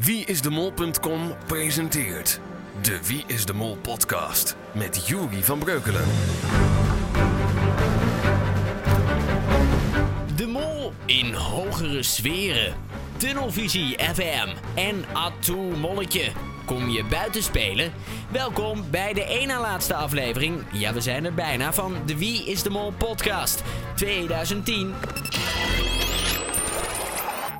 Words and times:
Wieisdemol.com 0.00 1.20
presenteert 1.46 2.40
de 2.82 2.98
Wie 3.06 3.24
is 3.26 3.44
de 3.44 3.52
Mol 3.52 3.76
podcast 3.76 4.56
met 4.72 5.06
Juri 5.06 5.42
van 5.42 5.58
Breukelen. 5.58 6.04
De 10.36 10.46
Mol 10.46 10.92
in 11.04 11.32
hogere 11.32 12.02
sferen. 12.02 12.74
Tunnelvisie 13.16 13.98
FM 14.14 14.48
en 14.74 15.04
Atoe 15.12 15.76
Molletje. 15.76 16.32
Kom 16.64 16.88
je 16.88 17.04
buiten 17.04 17.42
spelen? 17.42 17.92
Welkom 18.30 18.90
bij 18.90 19.12
de 19.12 19.44
na 19.46 19.60
laatste 19.60 19.94
aflevering. 19.94 20.64
Ja, 20.72 20.92
we 20.92 21.00
zijn 21.00 21.24
er 21.24 21.34
bijna 21.34 21.72
van 21.72 21.94
de 22.06 22.18
Wie 22.18 22.44
is 22.44 22.62
de 22.62 22.70
Mol 22.70 22.92
podcast 22.92 23.62
2010. 23.94 24.94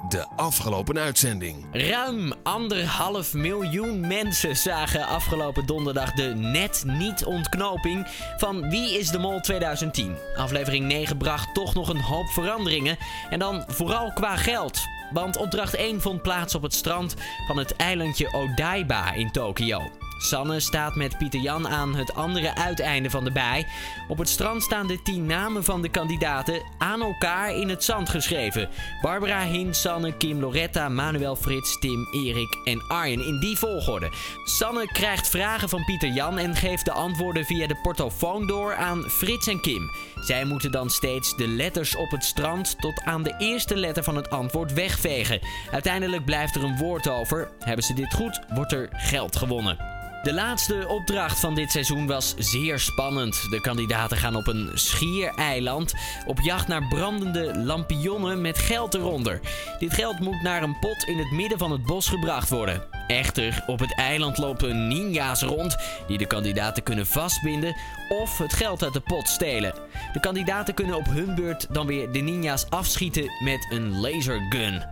De 0.08 0.26
afgelopen 0.36 0.98
uitzending. 0.98 1.66
Ruim 1.72 2.32
anderhalf 2.42 3.34
miljoen 3.34 4.00
mensen 4.00 4.56
zagen 4.56 5.06
afgelopen 5.06 5.66
donderdag 5.66 6.12
de 6.12 6.34
net 6.34 6.82
niet 6.86 7.24
ontknoping 7.24 8.06
van 8.36 8.70
Wie 8.70 8.98
is 8.98 9.10
de 9.10 9.18
Mol 9.18 9.40
2010. 9.40 10.16
Aflevering 10.36 10.86
9 10.86 11.16
bracht 11.16 11.54
toch 11.54 11.74
nog 11.74 11.88
een 11.88 12.00
hoop 12.00 12.26
veranderingen 12.28 12.96
en 13.30 13.38
dan 13.38 13.64
vooral 13.66 14.12
qua 14.12 14.36
geld. 14.36 14.80
Want 15.12 15.36
opdracht 15.36 15.74
1 15.74 16.00
vond 16.00 16.22
plaats 16.22 16.54
op 16.54 16.62
het 16.62 16.74
strand 16.74 17.14
van 17.46 17.56
het 17.56 17.76
eilandje 17.76 18.32
Odaiba 18.32 19.12
in 19.12 19.30
Tokio. 19.30 20.07
Sanne 20.18 20.60
staat 20.60 20.94
met 20.94 21.18
Pieter 21.18 21.40
Jan 21.40 21.68
aan 21.68 21.94
het 21.94 22.14
andere 22.14 22.54
uiteinde 22.54 23.10
van 23.10 23.24
de 23.24 23.32
bij. 23.32 23.66
Op 24.08 24.18
het 24.18 24.28
strand 24.28 24.62
staan 24.62 24.86
de 24.86 25.02
tien 25.02 25.26
namen 25.26 25.64
van 25.64 25.82
de 25.82 25.88
kandidaten 25.88 26.62
aan 26.78 27.02
elkaar 27.02 27.54
in 27.54 27.68
het 27.68 27.84
zand 27.84 28.08
geschreven. 28.08 28.68
Barbara, 29.02 29.42
Hin, 29.42 29.74
Sanne, 29.74 30.16
Kim, 30.16 30.40
Loretta, 30.40 30.88
Manuel, 30.88 31.36
Frits, 31.36 31.78
Tim, 31.78 32.08
Erik 32.12 32.58
en 32.64 32.82
Arjen 32.88 33.26
in 33.26 33.40
die 33.40 33.58
volgorde. 33.58 34.12
Sanne 34.44 34.86
krijgt 34.86 35.28
vragen 35.28 35.68
van 35.68 35.84
Pieter 35.84 36.08
Jan 36.08 36.38
en 36.38 36.56
geeft 36.56 36.84
de 36.84 36.92
antwoorden 36.92 37.44
via 37.44 37.66
de 37.66 37.78
portofoon 37.82 38.46
door 38.46 38.74
aan 38.74 39.02
Frits 39.02 39.46
en 39.46 39.60
Kim. 39.60 39.90
Zij 40.20 40.44
moeten 40.44 40.72
dan 40.72 40.90
steeds 40.90 41.36
de 41.36 41.48
letters 41.48 41.96
op 41.96 42.10
het 42.10 42.24
strand 42.24 42.80
tot 42.80 43.02
aan 43.04 43.22
de 43.22 43.34
eerste 43.38 43.76
letter 43.76 44.04
van 44.04 44.16
het 44.16 44.30
antwoord 44.30 44.72
wegvegen. 44.72 45.40
Uiteindelijk 45.72 46.24
blijft 46.24 46.54
er 46.54 46.64
een 46.64 46.76
woord 46.76 47.08
over. 47.08 47.50
Hebben 47.58 47.84
ze 47.84 47.94
dit 47.94 48.14
goed, 48.14 48.40
wordt 48.54 48.72
er 48.72 48.88
geld 48.92 49.36
gewonnen. 49.36 49.97
De 50.22 50.32
laatste 50.32 50.84
opdracht 50.88 51.40
van 51.40 51.54
dit 51.54 51.70
seizoen 51.70 52.06
was 52.06 52.34
zeer 52.36 52.78
spannend. 52.78 53.50
De 53.50 53.60
kandidaten 53.60 54.16
gaan 54.16 54.36
op 54.36 54.46
een 54.46 54.70
schiereiland 54.74 55.94
op 56.26 56.40
jacht 56.40 56.68
naar 56.68 56.88
brandende 56.88 57.58
lampionnen 57.58 58.40
met 58.40 58.58
geld 58.58 58.94
eronder. 58.94 59.40
Dit 59.78 59.94
geld 59.94 60.20
moet 60.20 60.42
naar 60.42 60.62
een 60.62 60.78
pot 60.78 61.04
in 61.04 61.18
het 61.18 61.30
midden 61.30 61.58
van 61.58 61.72
het 61.72 61.82
bos 61.82 62.08
gebracht 62.08 62.48
worden. 62.48 62.97
Echter, 63.08 63.62
op 63.66 63.78
het 63.78 63.94
eiland 63.94 64.38
lopen 64.38 64.88
ninja's 64.88 65.42
rond 65.42 65.76
die 66.06 66.18
de 66.18 66.26
kandidaten 66.26 66.82
kunnen 66.82 67.06
vastbinden 67.06 67.76
of 68.08 68.38
het 68.38 68.52
geld 68.52 68.82
uit 68.82 68.92
de 68.92 69.00
pot 69.00 69.28
stelen. 69.28 69.74
De 70.12 70.20
kandidaten 70.20 70.74
kunnen 70.74 70.96
op 70.96 71.06
hun 71.06 71.34
beurt 71.34 71.66
dan 71.70 71.86
weer 71.86 72.12
de 72.12 72.18
ninja's 72.18 72.66
afschieten 72.68 73.30
met 73.44 73.66
een 73.70 74.00
lasergun. 74.00 74.84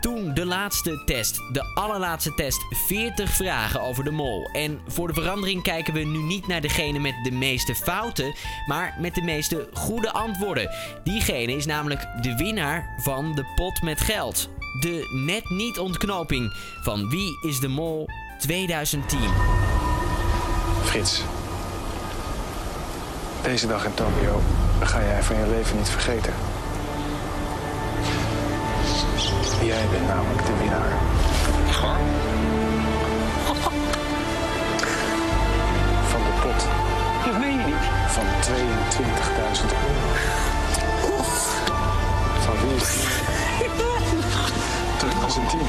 Toen 0.00 0.34
de 0.34 0.46
laatste 0.46 1.02
test, 1.04 1.34
de 1.52 1.72
allerlaatste 1.74 2.34
test, 2.34 2.66
40 2.86 3.30
vragen 3.30 3.80
over 3.80 4.04
de 4.04 4.10
mol. 4.10 4.48
En 4.52 4.80
voor 4.86 5.08
de 5.08 5.14
verandering 5.14 5.62
kijken 5.62 5.94
we 5.94 6.00
nu 6.00 6.18
niet 6.18 6.46
naar 6.46 6.60
degene 6.60 6.98
met 6.98 7.14
de 7.22 7.32
meeste 7.32 7.74
fouten, 7.74 8.34
maar 8.66 8.96
met 9.00 9.14
de 9.14 9.22
meeste 9.22 9.68
goede 9.72 10.12
antwoorden. 10.12 10.70
Diegene 11.04 11.56
is 11.56 11.66
namelijk 11.66 12.06
de 12.20 12.34
winnaar 12.36 12.94
van 12.96 13.34
de 13.34 13.44
pot 13.54 13.82
met 13.82 14.00
geld 14.00 14.48
de 14.80 15.06
net 15.10 15.50
niet 15.50 15.78
ontknoping 15.78 16.52
van 16.80 17.08
Wie 17.08 17.38
is 17.40 17.60
de 17.60 17.68
Mol 17.68 18.08
2010. 18.38 19.18
Frits, 20.84 21.22
deze 23.42 23.66
dag 23.66 23.84
in 23.84 23.94
Tokio 23.94 24.40
ga 24.80 25.00
jij 25.02 25.22
van 25.22 25.36
je 25.36 25.46
leven 25.46 25.76
niet 25.76 25.88
vergeten. 25.88 26.32
Jij 29.62 29.84
bent 29.90 30.06
namelijk 30.06 30.46
de 30.46 30.56
winnaar. 30.58 30.92
Van 36.08 36.20
de 36.22 36.32
pot. 36.42 36.66
Dat 37.24 37.38
meen 37.40 37.58
je 37.58 37.64
niet. 37.64 37.86
Van 38.08 38.24
22.000 38.24 39.64
euro. 39.64 40.34
Van 42.40 42.54
wie 42.60 43.93
is 45.26 45.34
die? 45.34 45.44
2010. 45.44 45.60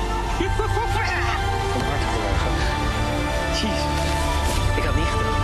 Van 1.72 1.82
harte 1.82 2.06
collega. 2.14 2.50
Jeez. 3.60 3.82
Ik 4.78 4.84
had 4.84 4.96
niet 4.96 5.06
gedaan. 5.06 5.44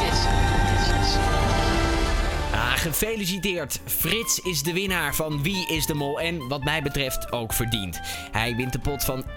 Yes. 0.00 0.18
Yes, 0.70 0.86
yes. 0.88 1.16
Ah, 2.52 2.72
gefeliciteerd. 2.72 3.80
Frits 3.84 4.38
is 4.38 4.62
de 4.62 4.72
winnaar 4.72 5.14
van 5.14 5.42
Wie 5.42 5.68
is 5.68 5.86
de 5.86 5.94
Mol 5.94 6.20
en 6.20 6.48
wat 6.48 6.64
mij 6.64 6.82
betreft 6.82 7.32
ook 7.32 7.52
verdiend. 7.52 8.00
Hij 8.32 8.56
wint 8.56 8.72
de 8.72 8.78
pot 8.78 9.04
van 9.04 9.24
21.950 9.24 9.30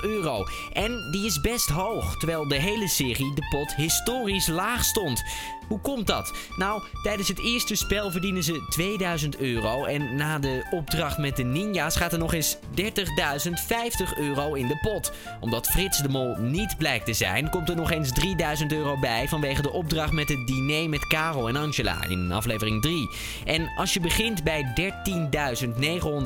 euro. 0.00 0.44
En 0.72 1.08
die 1.10 1.26
is 1.26 1.40
best 1.40 1.68
hoog, 1.68 2.16
terwijl 2.16 2.48
de 2.48 2.60
hele 2.60 2.88
serie 2.88 3.34
de 3.34 3.46
pot 3.50 3.74
historisch 3.74 4.46
laag 4.46 4.84
stond. 4.84 5.22
Hoe 5.68 5.80
komt 5.80 6.06
dat? 6.06 6.32
Nou, 6.56 6.82
tijdens 7.02 7.28
het 7.28 7.40
eerste 7.40 7.74
spel 7.74 8.10
verdienen 8.10 8.42
ze 8.42 8.66
2000 8.68 9.38
euro. 9.38 9.84
En 9.84 10.16
na 10.16 10.38
de 10.38 10.66
opdracht 10.70 11.18
met 11.18 11.36
de 11.36 11.42
ninja's 11.42 11.96
gaat 11.96 12.12
er 12.12 12.18
nog 12.18 12.34
eens 12.34 12.56
30.050 12.56 12.60
euro 14.18 14.54
in 14.54 14.66
de 14.66 14.78
pot. 14.80 15.12
Omdat 15.40 15.66
Frits 15.66 15.98
de 15.98 16.08
Mol 16.08 16.36
niet 16.38 16.76
blijkt 16.78 17.06
te 17.06 17.12
zijn, 17.12 17.50
komt 17.50 17.68
er 17.68 17.76
nog 17.76 17.90
eens 17.90 18.12
3000 18.12 18.72
euro 18.72 18.98
bij 18.98 19.28
vanwege 19.28 19.62
de 19.62 19.72
opdracht 19.72 20.12
met 20.12 20.28
het 20.28 20.46
diner 20.46 20.88
met 20.88 21.06
Karel 21.06 21.48
en 21.48 21.56
Angela 21.56 22.04
in 22.08 22.32
aflevering 22.32 22.82
3. 22.82 23.08
En 23.44 23.70
als 23.76 23.94
je 23.94 24.00
begint 24.00 24.44
bij 24.44 24.72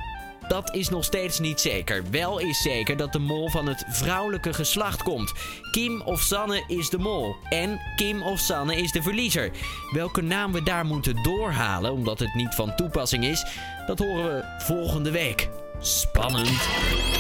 Dat 0.50 0.76
is 0.76 0.90
nog 0.90 1.04
steeds 1.04 1.40
niet 1.40 1.60
zeker. 1.60 2.04
Wel 2.12 2.40
is 2.40 2.62
zeker 2.62 2.98
dat 2.98 3.14
de 3.14 3.20
mol 3.20 3.50
van 3.50 3.68
het 3.68 3.86
vrouwelijke 3.88 4.54
geslacht 4.54 5.04
komt. 5.04 5.34
Kim 5.72 6.02
of 6.02 6.22
Sanne 6.22 6.64
is 6.68 6.90
de 6.90 6.98
mol. 6.98 7.36
En 7.50 7.80
Kim 7.96 8.22
of 8.22 8.40
Sanne 8.40 8.76
is 8.76 8.92
de 8.92 9.02
verliezer. 9.02 9.52
Welke 9.92 10.22
naam 10.22 10.52
we 10.52 10.64
daar 10.64 10.86
moeten 10.86 11.24
doorhalen, 11.24 11.92
omdat 11.92 12.20
het 12.20 12.34
niet 12.34 12.56
van 12.56 12.76
toepassing 12.76 13.26
is, 13.26 13.46
dat 13.88 14.00
horen 14.00 14.36
we 14.36 14.64
volgende 14.64 15.12
week. 15.12 15.50
Spannend. 15.80 17.19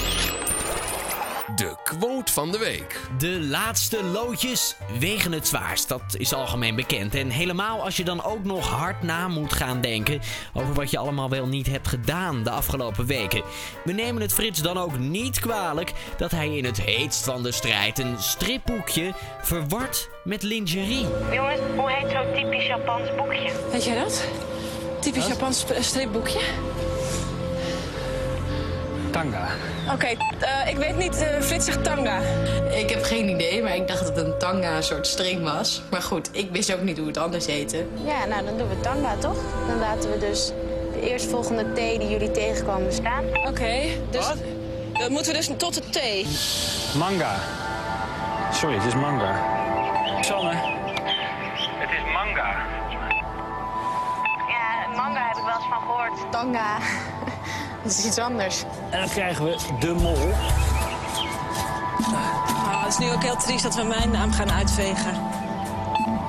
De 1.55 1.75
quote 1.83 2.31
van 2.31 2.51
de 2.51 2.57
week. 2.57 2.99
De 3.17 3.39
laatste 3.39 4.03
loodjes 4.03 4.75
wegen 4.99 5.31
het 5.31 5.47
zwaarst. 5.47 5.87
Dat 5.87 6.01
is 6.17 6.33
algemeen 6.33 6.75
bekend. 6.75 7.15
En 7.15 7.29
helemaal 7.29 7.83
als 7.83 7.97
je 7.97 8.03
dan 8.03 8.23
ook 8.23 8.43
nog 8.43 8.67
hard 8.67 9.01
na 9.01 9.27
moet 9.27 9.53
gaan 9.53 9.81
denken 9.81 10.21
over 10.53 10.73
wat 10.73 10.91
je 10.91 10.97
allemaal 10.97 11.29
wel 11.29 11.47
niet 11.47 11.67
hebt 11.67 11.87
gedaan 11.87 12.43
de 12.43 12.49
afgelopen 12.49 13.05
weken. 13.05 13.43
We 13.83 13.91
nemen 13.91 14.21
het 14.21 14.33
Frits 14.33 14.61
dan 14.61 14.77
ook 14.77 14.97
niet 14.97 15.39
kwalijk 15.39 15.93
dat 16.17 16.31
hij 16.31 16.57
in 16.57 16.65
het 16.65 16.81
heetst 16.81 17.25
van 17.25 17.43
de 17.43 17.51
strijd 17.51 17.99
een 17.99 18.15
stripboekje 18.19 19.13
verward 19.41 20.09
met 20.23 20.43
lingerie. 20.43 21.07
Jongens, 21.31 21.59
hoe 21.75 21.91
heet 21.91 22.11
zo'n 22.11 22.33
typisch 22.33 22.65
Japans 22.65 23.15
boekje? 23.15 23.51
Weet 23.71 23.85
jij 23.85 24.03
dat? 24.03 24.27
Typisch 24.99 25.27
Japans 25.27 25.65
stripboekje. 25.79 26.39
Tanga. 29.19 29.47
Oké, 29.93 30.05
eh, 30.05 30.69
ik 30.69 30.77
weet 30.77 30.95
niet. 30.97 31.21
eh, 31.21 31.41
Frits 31.41 31.65
zegt 31.65 31.83
tanga. 31.83 32.19
Ik 32.71 32.89
heb 32.89 33.03
geen 33.03 33.29
idee, 33.29 33.63
maar 33.63 33.75
ik 33.75 33.87
dacht 33.87 33.99
dat 34.07 34.15
het 34.15 34.25
een 34.25 34.37
tanga 34.37 34.75
een 34.75 34.83
soort 34.83 35.07
string 35.07 35.43
was. 35.43 35.81
Maar 35.91 36.01
goed, 36.01 36.29
ik 36.31 36.49
wist 36.51 36.73
ook 36.73 36.81
niet 36.81 36.97
hoe 36.97 37.07
het 37.07 37.17
anders 37.17 37.45
heette. 37.45 37.85
Ja, 38.05 38.25
nou 38.25 38.45
dan 38.45 38.57
doen 38.57 38.67
we 38.69 38.79
tanga 38.79 39.15
toch? 39.19 39.37
Dan 39.67 39.79
laten 39.79 40.11
we 40.11 40.17
dus 40.17 40.51
de 40.93 41.09
eerstvolgende 41.09 41.73
T 41.73 41.75
die 41.75 42.09
jullie 42.09 42.31
tegenkomen 42.31 42.93
staan. 42.93 43.23
Oké, 43.47 43.79
dus 44.09 44.25
dan 44.93 45.11
moeten 45.11 45.31
we 45.31 45.37
dus 45.37 45.49
tot 45.57 45.73
de 45.73 45.81
T. 45.89 45.99
Manga. 46.97 47.35
Sorry, 48.51 48.75
het 48.75 48.85
is 48.85 48.95
manga. 48.95 49.35
Sanne. 50.21 50.53
Het 50.53 51.89
is 51.91 52.13
manga. 52.13 52.55
Ja, 54.47 54.95
manga 54.95 55.27
heb 55.27 55.37
ik 55.37 55.43
wel 55.43 55.55
eens 55.55 55.65
van 55.69 55.81
gehoord. 55.81 56.31
Tanga. 56.31 56.77
Dat 57.83 57.91
is 57.91 58.05
iets 58.05 58.17
anders. 58.17 58.63
En 58.89 58.99
dan 58.99 59.09
krijgen 59.09 59.45
we 59.45 59.57
de 59.79 59.93
mol. 59.93 60.31
Ah, 62.13 62.83
het 62.83 62.91
is 62.93 62.97
nu 62.97 63.11
ook 63.11 63.23
heel 63.23 63.35
triest 63.35 63.63
dat 63.63 63.75
we 63.75 63.83
mijn 63.83 64.11
naam 64.11 64.31
gaan 64.31 64.51
uitvegen. 64.51 65.13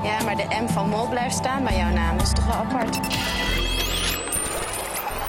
Ja, 0.03 0.23
maar 0.25 0.37
de 0.37 0.47
M 0.67 0.69
van 0.69 0.89
Mol 0.89 1.09
blijft 1.09 1.35
staan 1.35 1.63
bij 1.63 1.77
jouw 1.77 1.93
naam. 1.93 2.17
Dat 2.17 2.27
is 2.27 2.33
toch 2.33 2.47
wel 2.47 2.55
apart. 2.55 2.99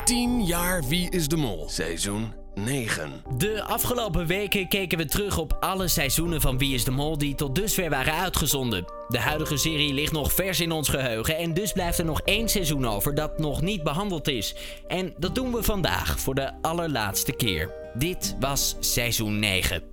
10 0.05 0.45
jaar 0.45 0.83
Wie 0.83 1.09
is 1.09 1.27
de 1.27 1.37
Mol. 1.37 1.65
Seizoen 1.69 2.40
9. 2.55 3.11
De 3.37 3.63
afgelopen 3.63 4.27
weken 4.27 4.67
keken 4.67 4.97
we 4.97 5.05
terug 5.05 5.37
op 5.37 5.57
alle 5.59 5.87
seizoenen 5.87 6.41
van 6.41 6.57
Wie 6.57 6.73
is 6.73 6.83
de 6.83 6.91
Mol 6.91 7.17
die 7.17 7.35
tot 7.35 7.55
dusver 7.55 7.89
waren 7.89 8.13
uitgezonden. 8.13 8.85
De 9.07 9.19
huidige 9.19 9.57
serie 9.57 9.93
ligt 9.93 10.11
nog 10.11 10.33
vers 10.33 10.59
in 10.59 10.71
ons 10.71 10.89
geheugen 10.89 11.37
en 11.37 11.53
dus 11.53 11.71
blijft 11.71 11.99
er 11.99 12.05
nog 12.05 12.21
één 12.21 12.49
seizoen 12.49 12.87
over 12.87 13.15
dat 13.15 13.39
nog 13.39 13.61
niet 13.61 13.83
behandeld 13.83 14.27
is. 14.27 14.55
En 14.87 15.13
dat 15.17 15.35
doen 15.35 15.51
we 15.51 15.63
vandaag 15.63 16.19
voor 16.19 16.35
de 16.35 16.51
allerlaatste 16.61 17.31
keer. 17.31 17.73
Dit 17.93 18.35
was 18.39 18.75
seizoen 18.79 19.39
9. 19.39 19.83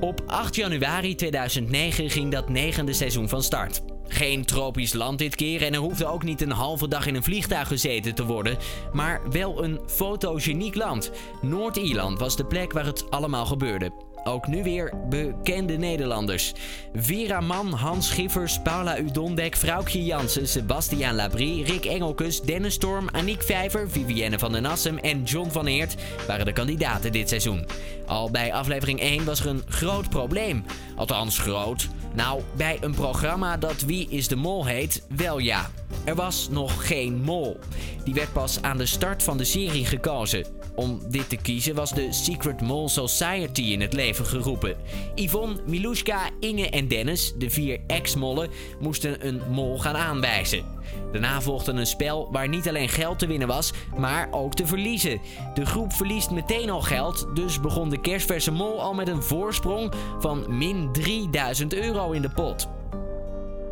Op 0.00 0.22
8 0.26 0.54
januari 0.54 1.14
2009 1.14 2.10
ging 2.10 2.32
dat 2.32 2.48
negende 2.48 2.92
seizoen 2.92 3.28
van 3.28 3.42
start. 3.42 3.82
Geen 4.08 4.44
tropisch 4.44 4.92
land 4.92 5.18
dit 5.18 5.34
keer 5.34 5.62
en 5.62 5.74
er 5.74 5.80
hoefde 5.80 6.06
ook 6.06 6.22
niet 6.22 6.40
een 6.40 6.50
halve 6.50 6.88
dag 6.88 7.06
in 7.06 7.14
een 7.14 7.22
vliegtuig 7.22 7.68
gezeten 7.68 8.14
te 8.14 8.24
worden, 8.24 8.58
maar 8.92 9.20
wel 9.30 9.64
een 9.64 9.80
fotogeniek 9.86 10.74
land. 10.74 11.10
Noord-Ierland 11.42 12.18
was 12.18 12.36
de 12.36 12.44
plek 12.44 12.72
waar 12.72 12.86
het 12.86 13.10
allemaal 13.10 13.46
gebeurde. 13.46 14.07
Ook 14.24 14.46
nu 14.46 14.62
weer 14.62 14.92
bekende 15.08 15.76
Nederlanders. 15.76 16.52
Vera 16.94 17.40
Mann, 17.40 17.72
Hans 17.72 18.08
Schiffers, 18.08 18.58
Paula 18.62 18.98
Udondek, 18.98 19.56
Vrouwtje 19.56 20.04
Jansen, 20.04 20.48
Sebastiaan 20.48 21.14
Labrie, 21.14 21.64
Rick 21.64 21.84
Engelkes, 21.84 22.40
Dennis 22.40 22.74
Storm, 22.74 23.08
Aniek 23.12 23.42
Vijver, 23.42 23.90
Vivienne 23.90 24.38
van 24.38 24.52
den 24.52 24.66
Assem 24.66 24.98
en 24.98 25.22
John 25.22 25.50
van 25.50 25.66
Eert 25.66 25.94
waren 26.26 26.46
de 26.46 26.52
kandidaten 26.52 27.12
dit 27.12 27.28
seizoen. 27.28 27.66
Al 28.06 28.30
bij 28.30 28.52
aflevering 28.52 29.00
1 29.00 29.24
was 29.24 29.40
er 29.40 29.46
een 29.46 29.62
groot 29.68 30.08
probleem. 30.08 30.64
Althans 30.96 31.38
groot. 31.38 31.88
Nou, 32.14 32.42
bij 32.56 32.78
een 32.80 32.94
programma 32.94 33.56
dat 33.56 33.80
Wie 33.80 34.08
is 34.10 34.28
de 34.28 34.36
Mol 34.36 34.66
heet, 34.66 35.02
wel 35.16 35.38
ja. 35.38 35.70
Er 36.04 36.14
was 36.14 36.48
nog 36.50 36.86
geen 36.86 37.22
mol. 37.22 37.58
Die 38.04 38.14
werd 38.14 38.32
pas 38.32 38.62
aan 38.62 38.78
de 38.78 38.86
start 38.86 39.22
van 39.22 39.38
de 39.38 39.44
serie 39.44 39.84
gekozen. 39.84 40.46
Om 40.74 41.00
dit 41.08 41.28
te 41.28 41.36
kiezen 41.36 41.74
was 41.74 41.94
de 41.94 42.12
Secret 42.12 42.60
Mole 42.60 42.88
Society 42.88 43.62
in 43.62 43.80
het 43.80 43.92
leven 43.92 44.07
geroepen. 44.14 44.76
Yvonne, 45.14 45.56
Milushka, 45.66 46.30
Inge 46.40 46.70
en 46.70 46.88
Dennis, 46.88 47.34
de 47.38 47.50
vier 47.50 47.80
ex-mollen, 47.86 48.50
moesten 48.80 49.26
een 49.26 49.40
mol 49.50 49.78
gaan 49.78 49.96
aanwijzen. 49.96 50.64
Daarna 51.12 51.40
volgde 51.40 51.72
een 51.72 51.86
spel 51.86 52.28
waar 52.32 52.48
niet 52.48 52.68
alleen 52.68 52.88
geld 52.88 53.18
te 53.18 53.26
winnen 53.26 53.48
was, 53.48 53.72
maar 53.96 54.28
ook 54.30 54.54
te 54.54 54.66
verliezen. 54.66 55.20
De 55.54 55.66
groep 55.66 55.92
verliest 55.92 56.30
meteen 56.30 56.70
al 56.70 56.82
geld, 56.82 57.26
dus 57.34 57.60
begon 57.60 57.90
de 57.90 58.00
kerstverse 58.00 58.52
mol 58.52 58.80
al 58.80 58.94
met 58.94 59.08
een 59.08 59.22
voorsprong 59.22 59.92
van 60.18 60.58
min 60.58 60.92
3000 60.92 61.74
euro 61.74 62.10
in 62.10 62.22
de 62.22 62.30
pot. 62.30 62.68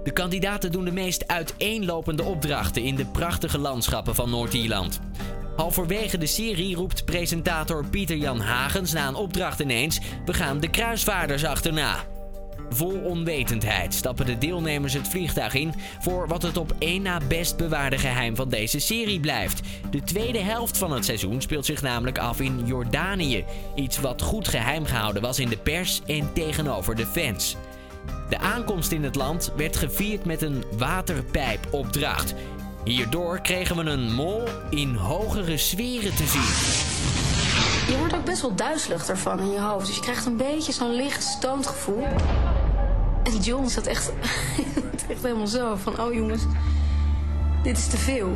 De 0.07 0.13
kandidaten 0.13 0.73
doen 0.73 0.85
de 0.85 0.93
meest 0.93 1.29
uiteenlopende 1.29 2.23
opdrachten 2.23 2.83
in 2.83 2.95
de 2.95 3.07
prachtige 3.07 3.59
landschappen 3.59 4.15
van 4.15 4.31
Noord-Ierland. 4.31 5.01
Halverwege 5.57 6.19
de 6.19 6.27
serie 6.27 6.77
roept 6.77 7.05
presentator 7.05 7.85
Pieter 7.87 8.17
Jan 8.17 8.41
Hagens 8.41 8.93
na 8.93 9.09
een 9.09 9.15
opdracht 9.15 9.61
ineens: 9.61 10.01
We 10.25 10.33
gaan 10.33 10.61
de 10.61 10.71
kruisvaarders 10.71 11.45
achterna. 11.45 12.05
Vol 12.71 13.01
onwetendheid 13.01 13.95
stappen 13.95 14.27
de 14.27 14.39
deelnemers 14.39 14.93
het 14.93 15.09
vliegtuig 15.09 15.55
in 15.55 15.75
voor 16.01 16.29
wat 16.29 16.43
het 16.43 16.57
op 16.57 16.75
één 16.79 17.03
na 17.03 17.21
best 17.29 17.57
bewaarde 17.57 17.99
geheim 17.99 18.37
van 18.37 18.49
deze 18.49 18.79
serie 18.79 19.21
blijft. 19.21 19.61
De 19.91 20.03
tweede 20.03 20.39
helft 20.39 20.79
van 20.79 20.93
het 20.93 21.05
seizoen 21.05 21.41
speelt 21.41 21.67
zich 21.67 21.83
namelijk 21.83 22.19
af 22.19 22.41
in 22.41 22.63
Jordanië. 22.65 23.45
Iets 23.75 24.01
wat 24.01 24.23
goed 24.23 24.49
geheim 24.49 24.85
gehouden 24.85 25.23
was 25.23 25.39
in 25.39 25.49
de 25.49 25.59
pers 25.59 26.03
en 26.07 26.33
tegenover 26.33 26.97
de 26.97 27.07
fans. 27.07 27.57
De 28.29 28.39
aankomst 28.39 28.93
in 28.93 29.05
het 29.05 29.15
land 29.15 29.53
werd 29.57 29.77
gevierd 29.77 30.25
met 30.25 30.43
een 30.43 30.65
waterpijpopdracht. 30.79 32.35
Hierdoor 32.87 33.41
kregen 33.41 33.77
we 33.77 33.91
een 33.91 34.15
mol 34.15 34.43
in 34.71 34.95
hogere 34.95 35.57
sferen 35.57 36.15
te 36.15 36.27
zien. 36.27 36.43
Je 37.89 37.99
wordt 37.99 38.15
ook 38.15 38.25
best 38.25 38.41
wel 38.41 38.55
duizelig 38.55 39.09
ervan 39.09 39.39
in 39.39 39.51
je 39.51 39.61
hoofd. 39.61 39.87
Dus 39.87 39.95
je 39.95 40.01
krijgt 40.01 40.27
een 40.27 40.37
beetje 40.37 40.73
zo'n 40.73 40.95
licht 40.95 41.23
stoond 41.23 41.67
gevoel. 41.67 42.07
En 43.23 43.39
John 43.41 43.69
zat 43.69 43.87
echt, 43.87 44.13
echt 45.11 45.23
helemaal 45.23 45.47
zo 45.47 45.77
van... 45.77 46.01
Oh 46.01 46.15
jongens, 46.15 46.43
dit 47.63 47.79
is 47.79 47.87
te 47.87 47.97
veel. 47.97 48.33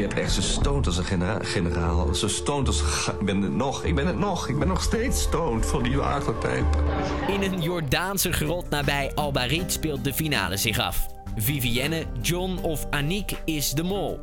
Ik 0.00 0.06
werd 0.06 0.18
echt 0.20 0.32
zo 0.32 0.40
stoned 0.40 0.86
als 0.86 0.96
een 0.96 1.04
genera- 1.04 1.38
generaal. 1.42 2.14
Zo 2.14 2.28
stoned 2.28 2.66
als... 2.66 2.82
Ik 3.20 3.26
ben 3.26 3.42
het 3.42 3.54
nog. 3.54 3.84
Ik 3.84 3.94
ben 3.94 4.06
het 4.06 4.18
nog. 4.18 4.48
Ik 4.48 4.58
ben 4.58 4.68
nog 4.68 4.82
steeds 4.82 5.22
stoned 5.22 5.66
van 5.66 5.82
die 5.82 5.96
waterpijp. 5.96 6.82
In 7.28 7.42
een 7.42 7.62
Jordaanse 7.62 8.32
grot 8.32 8.70
nabij 8.70 9.12
Albarit 9.14 9.72
speelt 9.72 10.04
de 10.04 10.12
finale 10.12 10.56
zich 10.56 10.78
af. 10.78 11.06
Vivienne, 11.36 12.04
John 12.22 12.58
of 12.62 12.86
Aniek 12.90 13.32
is 13.44 13.70
de 13.70 13.82
mol. 13.82 14.20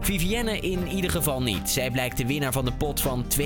Vivienne 0.00 0.60
in 0.60 0.88
ieder 0.88 1.10
geval 1.10 1.42
niet. 1.42 1.70
Zij 1.70 1.90
blijkt 1.90 2.16
de 2.16 2.26
winnaar 2.26 2.52
van 2.52 2.64
de 2.64 2.72
pot 2.72 3.00
van 3.00 3.24
22.650 3.38 3.40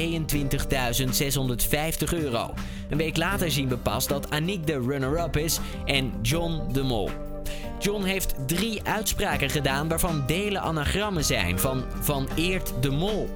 euro. 2.10 2.54
Een 2.90 2.98
week 2.98 3.16
later 3.16 3.50
zien 3.50 3.68
we 3.68 3.76
pas 3.76 4.06
dat 4.06 4.30
Aniek 4.30 4.66
de 4.66 4.80
runner-up 4.80 5.36
is 5.36 5.60
en 5.84 6.12
John 6.22 6.72
de 6.72 6.82
mol. 6.82 7.10
John 7.84 8.04
heeft 8.04 8.34
drie 8.46 8.80
uitspraken 8.84 9.50
gedaan 9.50 9.88
waarvan 9.88 10.24
delen 10.26 10.60
anagrammen 10.62 11.24
zijn 11.24 11.58
van 11.58 11.84
Van 12.00 12.28
Eert 12.34 12.72
de 12.80 12.90
Mol. 12.90 13.28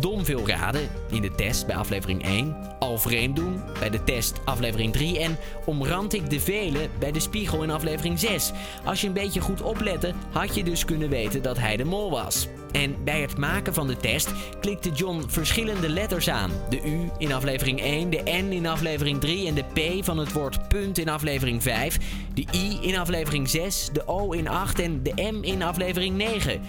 Dom 0.00 0.24
veel 0.24 0.48
raden 0.48 0.88
in 1.10 1.22
de 1.22 1.30
test 1.30 1.66
bij 1.66 1.76
aflevering 1.76 2.24
1, 2.24 2.56
al 2.78 2.98
vreemd 2.98 3.36
doen 3.36 3.60
bij 3.78 3.90
de 3.90 4.04
test 4.04 4.40
aflevering 4.44 4.92
3 4.92 5.18
en 5.18 5.38
omrand 5.64 6.14
ik 6.14 6.30
de 6.30 6.40
velen 6.40 6.90
bij 6.98 7.12
de 7.12 7.20
spiegel 7.20 7.62
in 7.62 7.70
aflevering 7.70 8.18
6. 8.18 8.52
Als 8.84 9.00
je 9.00 9.06
een 9.06 9.12
beetje 9.12 9.40
goed 9.40 9.62
oplette, 9.62 10.12
had 10.30 10.54
je 10.54 10.64
dus 10.64 10.84
kunnen 10.84 11.08
weten 11.08 11.42
dat 11.42 11.58
hij 11.58 11.76
de 11.76 11.84
mol 11.84 12.10
was. 12.10 12.48
En 12.72 13.04
bij 13.04 13.20
het 13.20 13.36
maken 13.36 13.74
van 13.74 13.86
de 13.86 13.96
test 13.96 14.32
klikte 14.60 14.90
John 14.90 15.24
verschillende 15.26 15.88
letters 15.88 16.28
aan. 16.28 16.50
De 16.68 16.82
U 16.84 17.10
in 17.18 17.32
aflevering 17.32 17.80
1, 17.80 18.10
de 18.10 18.22
N 18.24 18.52
in 18.52 18.66
aflevering 18.66 19.20
3 19.20 19.46
en 19.46 19.54
de 19.54 19.64
P 19.72 20.04
van 20.04 20.18
het 20.18 20.32
woord 20.32 20.68
punt 20.68 20.98
in 20.98 21.08
aflevering 21.08 21.62
5. 21.62 21.98
De 22.34 22.44
I 22.54 22.78
in 22.80 22.96
aflevering 22.96 23.50
6, 23.50 23.88
de 23.92 24.06
O 24.06 24.32
in 24.32 24.48
8 24.48 24.78
en 24.78 25.02
de 25.02 25.30
M 25.32 25.42
in 25.42 25.62
aflevering 25.62 26.16
9. 26.16 26.60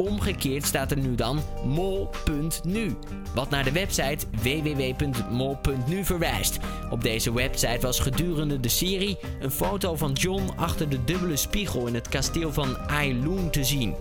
Omgekeerd 0.00 0.66
staat 0.66 0.90
er 0.90 0.98
nu 0.98 1.14
dan 1.14 1.42
mol.nu, 1.64 2.96
wat 3.34 3.50
naar 3.50 3.64
de 3.64 3.72
website 3.72 4.26
www.mol.nu 4.42 6.04
verwijst. 6.04 6.58
Op 6.90 7.02
deze 7.02 7.32
website 7.32 7.80
was 7.80 8.00
gedurende 8.00 8.60
de 8.60 8.68
serie 8.68 9.18
een 9.40 9.50
foto 9.50 9.96
van 9.96 10.12
John 10.12 10.48
achter 10.56 10.88
de 10.88 11.04
dubbele 11.04 11.36
spiegel 11.36 11.86
in 11.86 11.94
het 11.94 12.08
kasteel 12.08 12.52
van 12.52 12.78
Ailoon 12.78 13.50
te 13.50 13.64
zien. 13.64 13.94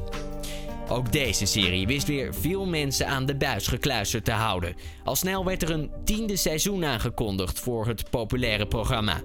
Ook 0.90 1.12
deze 1.12 1.46
serie 1.46 1.88
wist 1.88 2.08
weer 2.08 2.34
veel 2.34 2.66
mensen 2.66 3.08
aan 3.08 3.26
de 3.26 3.36
buis 3.36 3.68
gekluisterd 3.68 4.26
te 4.26 4.32
houden. 4.32 4.76
Al 5.04 5.16
snel 5.16 5.46
werd 5.46 5.62
er 5.62 5.70
een 5.70 5.92
tiende 6.04 6.36
seizoen 6.36 6.86
aangekondigd 6.86 7.60
voor 7.60 7.88
het 7.88 8.10
populaire 8.10 8.68
programma. 8.68 9.22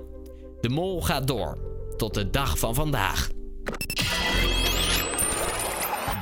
De 0.60 0.68
Mol 0.68 1.02
gaat 1.02 1.26
door. 1.26 1.58
Tot 1.96 2.14
de 2.14 2.30
dag 2.30 2.58
van 2.58 2.75
vandaag. 2.75 3.28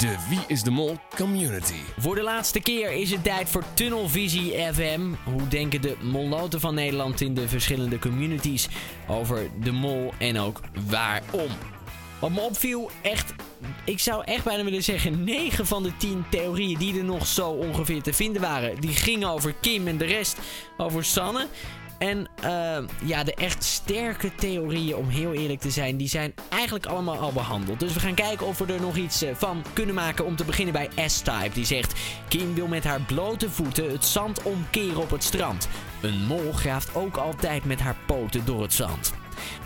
De 0.03 0.17
Wie 0.29 0.41
is 0.47 0.63
de 0.63 0.71
Mol 0.71 0.99
Community. 1.17 1.75
Voor 1.99 2.15
de 2.15 2.23
laatste 2.23 2.61
keer 2.61 2.93
is 2.93 3.11
het 3.11 3.23
tijd 3.23 3.49
voor 3.49 3.65
Tunnelvisie 3.75 4.53
FM. 4.73 5.01
Hoe 5.25 5.49
denken 5.49 5.81
de 5.81 5.97
molnoten 6.01 6.61
van 6.61 6.75
Nederland 6.75 7.21
in 7.21 7.35
de 7.35 7.49
verschillende 7.49 7.99
communities 7.99 8.69
over 9.09 9.51
de 9.61 9.73
mol 9.73 10.13
en 10.19 10.39
ook 10.39 10.61
waarom? 10.89 11.51
Wat 12.19 12.31
me 12.31 12.41
opviel, 12.41 12.91
echt, 13.03 13.35
ik 13.85 13.99
zou 13.99 14.25
echt 14.25 14.45
bijna 14.45 14.65
willen 14.65 14.83
zeggen, 14.83 15.25
9 15.25 15.67
van 15.67 15.83
de 15.83 15.97
10 15.97 16.25
theorieën 16.31 16.79
die 16.79 16.99
er 16.99 17.05
nog 17.05 17.27
zo 17.27 17.49
ongeveer 17.49 18.03
te 18.03 18.13
vinden 18.13 18.43
waren, 18.43 18.81
die 18.81 18.95
gingen 18.95 19.29
over 19.29 19.55
Kim 19.61 19.87
en 19.87 19.99
de 19.99 20.05
rest 20.05 20.39
over 20.77 21.05
Sanne. 21.05 21.47
En 22.03 22.27
eh, 22.43 22.79
ja, 23.05 23.25
de 23.25 23.35
echt 23.35 23.65
sterke 23.65 24.35
theorieën, 24.35 24.97
om 24.97 25.09
heel 25.09 25.33
eerlijk 25.33 25.61
te 25.61 25.71
zijn, 25.71 25.97
die 25.97 26.09
zijn 26.09 26.35
eigenlijk 26.49 26.87
allemaal 26.87 27.19
al 27.19 27.33
behandeld. 27.33 27.81
Dus 27.81 27.93
we 27.93 28.01
gaan 28.01 28.15
kijken 28.15 28.47
of 28.47 28.59
we 28.59 28.73
er 28.73 28.81
nog 28.81 28.97
iets 28.97 29.23
eh, 29.23 29.35
van 29.35 29.65
kunnen 29.73 29.95
maken. 29.95 30.25
Om 30.25 30.37
te 30.37 30.45
beginnen 30.45 30.73
bij 30.73 31.09
S-Type. 31.09 31.51
Die 31.53 31.65
zegt: 31.65 32.01
Kim 32.29 32.55
wil 32.55 32.67
met 32.67 32.85
haar 32.85 33.01
blote 33.01 33.51
voeten 33.51 33.91
het 33.91 34.05
zand 34.05 34.43
omkeren 34.43 35.03
op 35.03 35.11
het 35.11 35.25
strand. 35.25 35.69
Een 36.01 36.27
mol 36.27 36.53
graaft 36.53 36.95
ook 36.95 37.17
altijd 37.17 37.65
met 37.65 37.81
haar 37.81 37.97
poten 38.07 38.45
door 38.45 38.63
het 38.63 38.73
zand. 38.73 39.13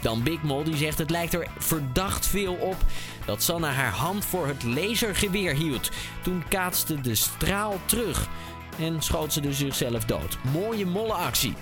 Dan 0.00 0.22
Big 0.22 0.42
Mol 0.42 0.64
die 0.64 0.76
zegt 0.76 0.98
het 0.98 1.10
lijkt 1.10 1.34
er 1.34 1.46
verdacht 1.58 2.26
veel 2.26 2.54
op 2.54 2.76
dat 3.24 3.42
Sanna 3.42 3.70
haar 3.70 3.92
hand 3.92 4.24
voor 4.24 4.46
het 4.46 4.62
lasergeweer 4.62 5.54
hield. 5.54 5.90
Toen 6.22 6.42
kaatste 6.48 7.00
de 7.00 7.14
straal 7.14 7.78
terug 7.84 8.28
en 8.78 9.02
schoot 9.02 9.32
ze 9.32 9.40
dus 9.40 9.58
zichzelf 9.58 10.04
dood. 10.04 10.38
Mooie 10.52 10.86
mollenactie. 10.86 11.54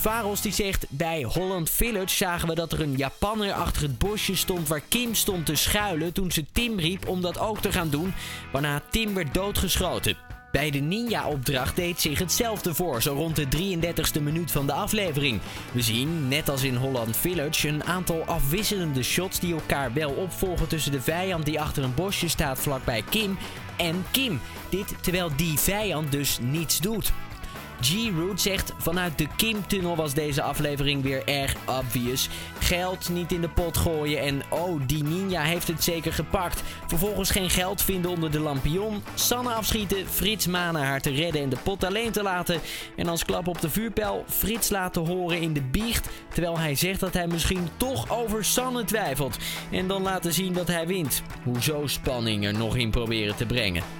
Faros 0.00 0.40
die 0.40 0.52
zegt 0.52 0.86
bij 0.88 1.22
Holland 1.22 1.70
Village 1.70 2.16
zagen 2.16 2.48
we 2.48 2.54
dat 2.54 2.72
er 2.72 2.80
een 2.80 2.96
Japanner 2.96 3.52
achter 3.52 3.82
het 3.82 3.98
bosje 3.98 4.36
stond 4.36 4.68
waar 4.68 4.82
Kim 4.88 5.14
stond 5.14 5.46
te 5.46 5.54
schuilen 5.54 6.12
toen 6.12 6.30
ze 6.30 6.44
Tim 6.52 6.78
riep 6.78 7.08
om 7.08 7.20
dat 7.20 7.38
ook 7.38 7.60
te 7.60 7.72
gaan 7.72 7.90
doen, 7.90 8.14
waarna 8.52 8.82
Tim 8.90 9.14
werd 9.14 9.34
doodgeschoten. 9.34 10.16
Bij 10.52 10.70
de 10.70 10.78
ninja-opdracht 10.78 11.76
deed 11.76 12.00
zich 12.00 12.18
hetzelfde 12.18 12.74
voor, 12.74 13.02
zo 13.02 13.12
rond 13.12 13.36
de 13.36 13.46
33ste 13.46 14.22
minuut 14.22 14.50
van 14.50 14.66
de 14.66 14.72
aflevering. 14.72 15.40
We 15.72 15.82
zien, 15.82 16.28
net 16.28 16.48
als 16.48 16.62
in 16.62 16.76
Holland 16.76 17.16
Village, 17.16 17.68
een 17.68 17.84
aantal 17.84 18.24
afwisselende 18.24 19.02
shots 19.02 19.40
die 19.40 19.54
elkaar 19.54 19.92
wel 19.92 20.10
opvolgen 20.10 20.68
tussen 20.68 20.92
de 20.92 21.00
vijand 21.00 21.44
die 21.44 21.60
achter 21.60 21.82
een 21.82 21.94
bosje 21.94 22.28
staat 22.28 22.58
vlakbij 22.58 23.02
Kim 23.10 23.38
en 23.76 24.04
Kim. 24.10 24.40
Dit 24.68 24.94
terwijl 25.00 25.30
die 25.36 25.58
vijand 25.58 26.12
dus 26.12 26.38
niets 26.40 26.78
doet. 26.78 27.12
G-Root 27.80 28.40
zegt 28.40 28.72
vanuit 28.78 29.18
de 29.18 29.26
Kim-tunnel 29.36 29.96
was 29.96 30.14
deze 30.14 30.42
aflevering 30.42 31.02
weer 31.02 31.22
erg 31.24 31.56
obvious. 31.66 32.28
Geld 32.58 33.08
niet 33.08 33.32
in 33.32 33.40
de 33.40 33.48
pot 33.48 33.76
gooien 33.76 34.20
en 34.20 34.42
oh, 34.48 34.80
die 34.86 35.02
ninja 35.02 35.42
heeft 35.42 35.68
het 35.68 35.84
zeker 35.84 36.12
gepakt. 36.12 36.62
Vervolgens 36.86 37.30
geen 37.30 37.50
geld 37.50 37.82
vinden 37.82 38.10
onder 38.10 38.30
de 38.30 38.40
lampion. 38.40 39.02
Sanne 39.14 39.52
afschieten, 39.52 40.06
Frits 40.08 40.46
manen 40.46 40.82
haar 40.82 41.00
te 41.00 41.10
redden 41.10 41.42
en 41.42 41.48
de 41.48 41.56
pot 41.62 41.84
alleen 41.84 42.12
te 42.12 42.22
laten. 42.22 42.60
En 42.96 43.08
als 43.08 43.24
klap 43.24 43.48
op 43.48 43.60
de 43.60 43.70
vuurpijl 43.70 44.24
Frits 44.28 44.70
laten 44.70 45.06
horen 45.06 45.40
in 45.40 45.52
de 45.52 45.62
biecht. 45.62 46.08
Terwijl 46.28 46.58
hij 46.58 46.74
zegt 46.74 47.00
dat 47.00 47.14
hij 47.14 47.26
misschien 47.26 47.68
toch 47.76 48.10
over 48.10 48.44
Sanne 48.44 48.84
twijfelt. 48.84 49.38
En 49.70 49.86
dan 49.86 50.02
laten 50.02 50.32
zien 50.32 50.52
dat 50.52 50.68
hij 50.68 50.86
wint. 50.86 51.22
Hoezo 51.42 51.86
spanning 51.86 52.44
er 52.44 52.54
nog 52.54 52.76
in 52.76 52.90
proberen 52.90 53.36
te 53.36 53.46
brengen. 53.46 53.99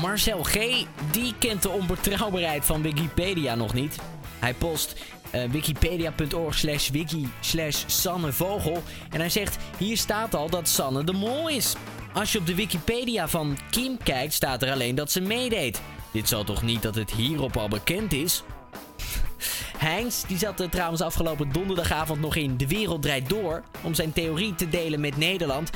Marcel 0.00 0.42
G. 0.42 0.84
die 1.10 1.34
kent 1.38 1.62
de 1.62 1.68
onbetrouwbaarheid 1.68 2.64
van 2.64 2.82
Wikipedia 2.82 3.54
nog 3.54 3.74
niet. 3.74 3.98
Hij 4.38 4.54
post 4.54 4.94
uh, 5.34 5.50
wikipedia.org 5.50 6.54
slash 6.54 6.88
wiki 6.88 7.28
slash 7.40 7.84
Sanne 7.86 8.32
Vogel. 8.32 8.82
En 9.10 9.20
hij 9.20 9.28
zegt, 9.28 9.56
hier 9.78 9.96
staat 9.96 10.34
al 10.34 10.50
dat 10.50 10.68
Sanne 10.68 11.04
de 11.04 11.12
mol 11.12 11.48
is. 11.48 11.74
Als 12.12 12.32
je 12.32 12.38
op 12.38 12.46
de 12.46 12.54
Wikipedia 12.54 13.28
van 13.28 13.58
Kim 13.70 13.98
kijkt, 14.02 14.32
staat 14.32 14.62
er 14.62 14.72
alleen 14.72 14.94
dat 14.94 15.10
ze 15.10 15.20
meedeed. 15.20 15.80
Dit 16.12 16.28
zal 16.28 16.44
toch 16.44 16.62
niet 16.62 16.82
dat 16.82 16.94
het 16.94 17.10
hierop 17.10 17.56
al 17.56 17.68
bekend 17.68 18.12
is? 18.12 18.42
Heinz 19.78 20.22
die 20.26 20.38
zat 20.38 20.60
er 20.60 20.70
trouwens 20.70 21.00
afgelopen 21.00 21.52
donderdagavond 21.52 22.20
nog 22.20 22.36
in 22.36 22.56
De 22.56 22.66
Wereld 22.66 23.02
Draait 23.02 23.28
Door... 23.28 23.62
om 23.82 23.94
zijn 23.94 24.12
theorie 24.12 24.54
te 24.54 24.68
delen 24.68 25.00
met 25.00 25.16
Nederland. 25.16 25.70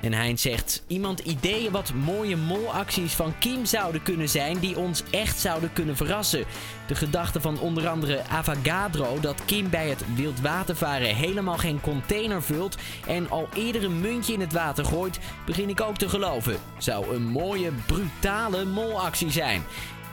En 0.00 0.12
Heinz 0.12 0.42
zegt: 0.42 0.82
Iemand 0.86 1.20
ideeën 1.20 1.72
wat 1.72 1.92
mooie 1.92 2.36
molacties 2.36 3.12
van 3.12 3.34
Kim 3.38 3.64
zouden 3.64 4.02
kunnen 4.02 4.28
zijn 4.28 4.58
die 4.58 4.78
ons 4.78 5.02
echt 5.10 5.38
zouden 5.38 5.72
kunnen 5.72 5.96
verrassen. 5.96 6.44
De 6.86 6.94
gedachte 6.94 7.40
van 7.40 7.60
onder 7.60 7.88
andere 7.88 8.24
Avogadro 8.28 9.20
dat 9.20 9.44
Kim 9.44 9.70
bij 9.70 9.88
het 9.88 10.04
wildwatervaren 10.14 11.14
helemaal 11.14 11.58
geen 11.58 11.80
container 11.80 12.42
vult 12.42 12.76
en 13.06 13.30
al 13.30 13.48
eerder 13.54 13.84
een 13.84 14.00
muntje 14.00 14.32
in 14.32 14.40
het 14.40 14.52
water 14.52 14.84
gooit, 14.84 15.18
begin 15.46 15.68
ik 15.68 15.80
ook 15.80 15.96
te 15.96 16.08
geloven. 16.08 16.56
Zou 16.78 17.14
een 17.14 17.26
mooie, 17.26 17.70
brutale 17.86 18.64
molactie 18.64 19.30
zijn. 19.30 19.62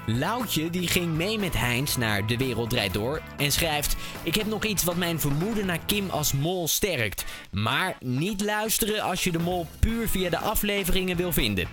Loutje 0.09 0.69
die 0.69 0.87
ging 0.87 1.15
mee 1.15 1.39
met 1.39 1.57
Heinz 1.57 1.95
naar 1.95 2.27
De 2.27 2.37
Wereld 2.37 2.69
Draait 2.69 2.93
Door 2.93 3.21
en 3.37 3.51
schrijft... 3.51 3.95
Ik 4.23 4.35
heb 4.35 4.45
nog 4.47 4.65
iets 4.65 4.83
wat 4.83 4.95
mijn 4.95 5.19
vermoeden 5.19 5.65
naar 5.65 5.79
Kim 5.85 6.09
als 6.09 6.33
mol 6.33 6.67
sterkt. 6.67 7.25
Maar 7.51 7.95
niet 7.99 8.41
luisteren 8.41 9.01
als 9.01 9.23
je 9.23 9.31
de 9.31 9.39
mol 9.39 9.67
puur 9.79 10.07
via 10.07 10.29
de 10.29 10.37
afleveringen 10.37 11.17
wil 11.17 11.31
vinden. 11.31 11.67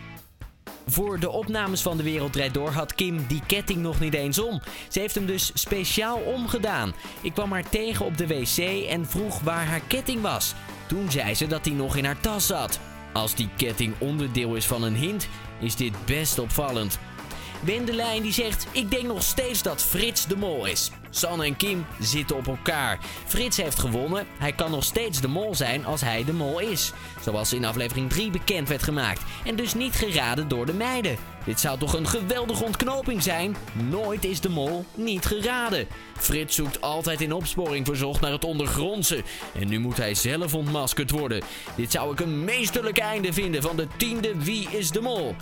Voor 0.86 1.20
de 1.20 1.30
opnames 1.30 1.82
van 1.82 1.96
De 1.96 2.02
Wereld 2.02 2.54
Door 2.54 2.70
had 2.70 2.94
Kim 2.94 3.26
die 3.26 3.42
ketting 3.46 3.78
nog 3.78 4.00
niet 4.00 4.14
eens 4.14 4.38
om. 4.38 4.60
Ze 4.88 5.00
heeft 5.00 5.14
hem 5.14 5.26
dus 5.26 5.50
speciaal 5.54 6.18
omgedaan. 6.18 6.94
Ik 7.20 7.32
kwam 7.34 7.52
haar 7.52 7.68
tegen 7.68 8.04
op 8.06 8.18
de 8.18 8.26
wc 8.26 8.88
en 8.88 9.06
vroeg 9.06 9.40
waar 9.40 9.66
haar 9.66 9.82
ketting 9.86 10.20
was. 10.22 10.54
Toen 10.86 11.10
zei 11.10 11.34
ze 11.34 11.46
dat 11.46 11.64
die 11.64 11.74
nog 11.74 11.96
in 11.96 12.04
haar 12.04 12.20
tas 12.20 12.46
zat. 12.46 12.80
Als 13.12 13.34
die 13.34 13.48
ketting 13.56 13.94
onderdeel 13.98 14.54
is 14.54 14.66
van 14.66 14.82
een 14.82 14.96
hint, 14.96 15.28
is 15.60 15.76
dit 15.76 16.04
best 16.04 16.38
opvallend. 16.38 16.98
Wendelijn 17.64 18.22
die 18.22 18.32
zegt: 18.32 18.66
Ik 18.70 18.90
denk 18.90 19.06
nog 19.06 19.22
steeds 19.22 19.62
dat 19.62 19.82
Frits 19.82 20.26
de 20.26 20.36
mol 20.36 20.66
is. 20.66 20.90
Sanne 21.10 21.44
en 21.44 21.56
Kim 21.56 21.86
zitten 22.00 22.36
op 22.36 22.46
elkaar. 22.46 22.98
Frits 23.26 23.56
heeft 23.56 23.78
gewonnen. 23.78 24.26
Hij 24.38 24.52
kan 24.52 24.70
nog 24.70 24.84
steeds 24.84 25.20
de 25.20 25.28
mol 25.28 25.54
zijn 25.54 25.84
als 25.84 26.00
hij 26.00 26.24
de 26.24 26.32
mol 26.32 26.60
is. 26.60 26.92
Zoals 27.20 27.52
in 27.52 27.64
aflevering 27.64 28.10
3 28.10 28.30
bekend 28.30 28.68
werd 28.68 28.82
gemaakt. 28.82 29.22
En 29.44 29.56
dus 29.56 29.74
niet 29.74 29.94
geraden 29.94 30.48
door 30.48 30.66
de 30.66 30.72
meiden. 30.72 31.16
Dit 31.44 31.60
zou 31.60 31.78
toch 31.78 31.94
een 31.94 32.06
geweldige 32.06 32.64
ontknoping 32.64 33.22
zijn? 33.22 33.56
Nooit 33.72 34.24
is 34.24 34.40
de 34.40 34.48
mol 34.48 34.84
niet 34.94 35.24
geraden. 35.24 35.86
Frits 36.16 36.54
zoekt 36.54 36.80
altijd 36.80 37.20
in 37.20 37.32
opsporing 37.32 37.86
verzocht 37.86 38.20
naar 38.20 38.32
het 38.32 38.44
ondergrondse. 38.44 39.22
En 39.54 39.68
nu 39.68 39.78
moet 39.78 39.96
hij 39.96 40.14
zelf 40.14 40.54
ontmaskerd 40.54 41.10
worden. 41.10 41.42
Dit 41.76 41.90
zou 41.90 42.12
ik 42.12 42.20
een 42.20 42.44
meesterlijk 42.44 42.98
einde 42.98 43.32
vinden 43.32 43.62
van 43.62 43.76
de 43.76 43.86
tiende 43.96 44.44
Wie 44.44 44.68
is 44.70 44.90
de 44.90 45.00
Mol. 45.00 45.34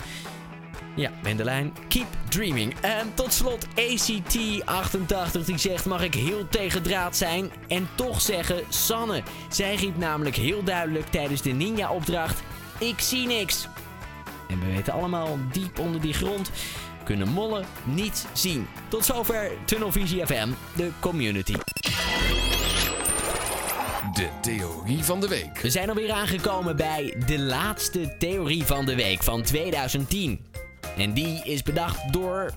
Ja, 0.95 1.11
Mendelijn, 1.23 1.73
keep 1.87 2.07
dreaming. 2.29 2.73
En 2.81 3.13
tot 3.13 3.33
slot 3.33 3.67
ACT88 3.67 5.45
die 5.45 5.57
zegt 5.57 5.85
mag 5.85 6.03
ik 6.03 6.13
heel 6.13 6.47
tegendraad 6.49 7.15
zijn 7.17 7.51
en 7.67 7.89
toch 7.95 8.21
zeggen 8.21 8.63
Sanne. 8.69 9.23
Zij 9.49 9.75
riep 9.75 9.97
namelijk 9.97 10.35
heel 10.35 10.63
duidelijk 10.63 11.05
tijdens 11.05 11.41
de 11.41 11.51
ninja 11.51 11.91
opdracht 11.91 12.43
ik 12.79 12.99
zie 12.99 13.27
niks. 13.27 13.67
En 14.47 14.59
we 14.59 14.65
weten 14.65 14.93
allemaal 14.93 15.37
diep 15.51 15.79
onder 15.79 16.01
die 16.01 16.13
grond 16.13 16.51
kunnen 17.03 17.27
mollen 17.27 17.65
niet 17.83 18.25
zien. 18.33 18.67
Tot 18.87 19.05
zover 19.05 19.51
Tunnelvisie 19.65 20.25
FM, 20.25 20.49
de 20.75 20.89
community. 20.99 21.55
De 24.13 24.29
theorie 24.41 25.03
van 25.03 25.19
de 25.19 25.27
week. 25.27 25.59
We 25.59 25.69
zijn 25.69 25.89
alweer 25.89 26.11
aangekomen 26.11 26.75
bij 26.75 27.23
de 27.25 27.39
laatste 27.39 28.15
theorie 28.17 28.63
van 28.63 28.85
de 28.85 28.95
week 28.95 29.23
van 29.23 29.41
2010. 29.41 30.45
En 30.97 31.13
die 31.13 31.41
is 31.43 31.63
bedacht 31.63 32.13
door 32.13 32.53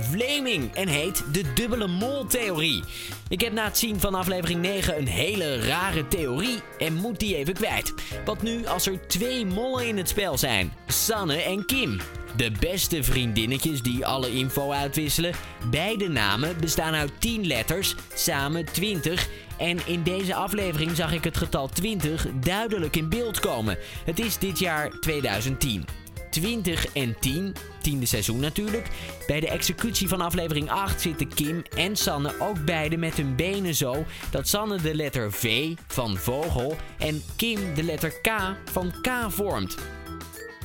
Vleming 0.00 0.74
en 0.74 0.88
heet 0.88 1.24
de 1.32 1.52
dubbele 1.54 1.86
mol-theorie. 1.86 2.84
Ik 3.28 3.40
heb 3.40 3.52
na 3.52 3.64
het 3.64 3.78
zien 3.78 4.00
van 4.00 4.14
aflevering 4.14 4.60
9 4.60 4.98
een 4.98 5.06
hele 5.06 5.60
rare 5.60 6.08
theorie 6.08 6.60
en 6.78 6.94
moet 6.94 7.20
die 7.20 7.36
even 7.36 7.54
kwijt. 7.54 7.94
Wat 8.24 8.42
nu 8.42 8.66
als 8.66 8.86
er 8.86 9.06
twee 9.06 9.46
mollen 9.46 9.86
in 9.86 9.96
het 9.96 10.08
spel 10.08 10.38
zijn? 10.38 10.72
Sanne 10.86 11.42
en 11.42 11.66
Kim. 11.66 12.00
De 12.36 12.50
beste 12.60 13.02
vriendinnetjes 13.02 13.82
die 13.82 14.06
alle 14.06 14.30
info 14.30 14.70
uitwisselen. 14.70 15.34
Beide 15.70 16.08
namen 16.08 16.56
bestaan 16.60 16.94
uit 16.94 17.12
10 17.18 17.46
letters, 17.46 17.94
samen 18.14 18.64
20. 18.64 19.28
En 19.58 19.78
in 19.86 20.02
deze 20.02 20.34
aflevering 20.34 20.96
zag 20.96 21.12
ik 21.12 21.24
het 21.24 21.36
getal 21.36 21.68
20 21.68 22.26
duidelijk 22.40 22.96
in 22.96 23.08
beeld 23.08 23.40
komen. 23.40 23.78
Het 24.04 24.18
is 24.18 24.38
dit 24.38 24.58
jaar 24.58 24.90
2010. 25.00 26.05
20 26.30 26.92
en 26.92 27.16
10, 27.20 27.54
tiende 27.80 28.06
seizoen 28.06 28.40
natuurlijk. 28.40 28.88
Bij 29.26 29.40
de 29.40 29.48
executie 29.48 30.08
van 30.08 30.20
aflevering 30.20 30.70
8 30.70 31.00
zitten 31.00 31.28
Kim 31.28 31.62
en 31.76 31.96
Sanne 31.96 32.34
ook 32.38 32.64
beide 32.64 32.96
met 32.96 33.14
hun 33.14 33.36
benen 33.36 33.74
zo 33.74 34.04
dat 34.30 34.48
Sanne 34.48 34.80
de 34.80 34.94
letter 34.94 35.32
V 35.32 35.74
van 35.86 36.16
vogel 36.16 36.76
en 36.98 37.22
Kim 37.36 37.74
de 37.74 37.82
letter 37.82 38.20
K 38.20 38.30
van 38.72 38.92
K 39.02 39.10
vormt. 39.28 39.76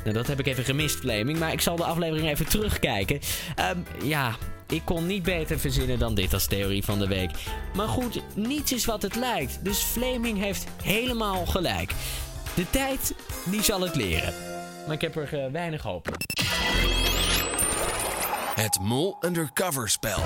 Nou, 0.04 0.16
dat 0.16 0.28
heb 0.28 0.40
ik 0.40 0.48
even 0.48 0.64
gemist, 0.64 0.96
Fleming, 0.96 1.40
maar 1.40 1.52
ik 1.52 1.62
zal 1.62 1.76
de 1.76 1.84
aflevering 1.84 2.30
even 2.30 2.50
terugkijken. 2.50 3.20
Um, 3.76 3.86
ja, 4.04 4.36
ik 4.68 4.82
kon 4.86 5.06
niet 5.06 5.24
beter 5.24 5.60
verzinnen 5.60 6.00
dan 6.00 6.16
dit 6.16 6.34
als 6.34 6.48
theorie 6.48 6.84
van 6.84 7.00
de 7.00 7.08
week. 7.08 7.32
Maar 7.76 7.88
goed, 7.88 8.22
niets 8.36 8.74
is 8.74 8.86
wat 8.86 9.02
het 9.02 9.16
lijkt, 9.16 9.64
dus 9.64 9.78
Fleming 9.78 10.38
heeft 10.38 10.66
helemaal 10.84 11.46
gelijk. 11.46 11.92
De 12.56 12.70
tijd, 12.70 13.14
die 13.46 13.64
zal 13.64 13.82
het 13.82 13.96
leren 13.96 14.51
maar 14.86 14.96
ik 14.96 15.02
heb 15.02 15.16
er 15.16 15.46
uh, 15.46 15.52
weinig 15.52 15.82
hoop 15.82 16.10
Het 18.56 18.80
Mol 18.82 19.18
Undercover 19.20 19.90
spel. 19.90 20.20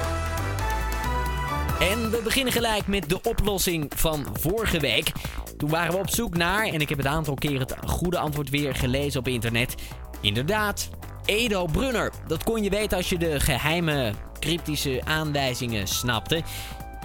En 1.79 2.11
we 2.11 2.21
beginnen 2.23 2.53
gelijk 2.53 2.87
met 2.87 3.09
de 3.09 3.21
oplossing 3.21 3.91
van 3.95 4.25
vorige 4.33 4.79
week. 4.79 5.11
Toen 5.57 5.69
waren 5.69 5.93
we 5.93 5.99
op 5.99 6.09
zoek 6.09 6.37
naar, 6.37 6.65
en 6.65 6.81
ik 6.81 6.89
heb 6.89 6.97
het 6.97 7.07
aantal 7.07 7.33
keer 7.33 7.59
het 7.59 7.75
goede 7.85 8.17
antwoord 8.17 8.49
weer 8.49 8.75
gelezen 8.75 9.19
op 9.19 9.27
internet. 9.27 9.75
Inderdaad, 10.21 10.89
Edo 11.25 11.65
Brunner. 11.65 12.11
Dat 12.27 12.43
kon 12.43 12.63
je 12.63 12.69
weten 12.69 12.97
als 12.97 13.09
je 13.09 13.17
de 13.17 13.39
geheime 13.39 14.13
cryptische 14.39 15.01
aanwijzingen 15.03 15.87
snapte. 15.87 16.43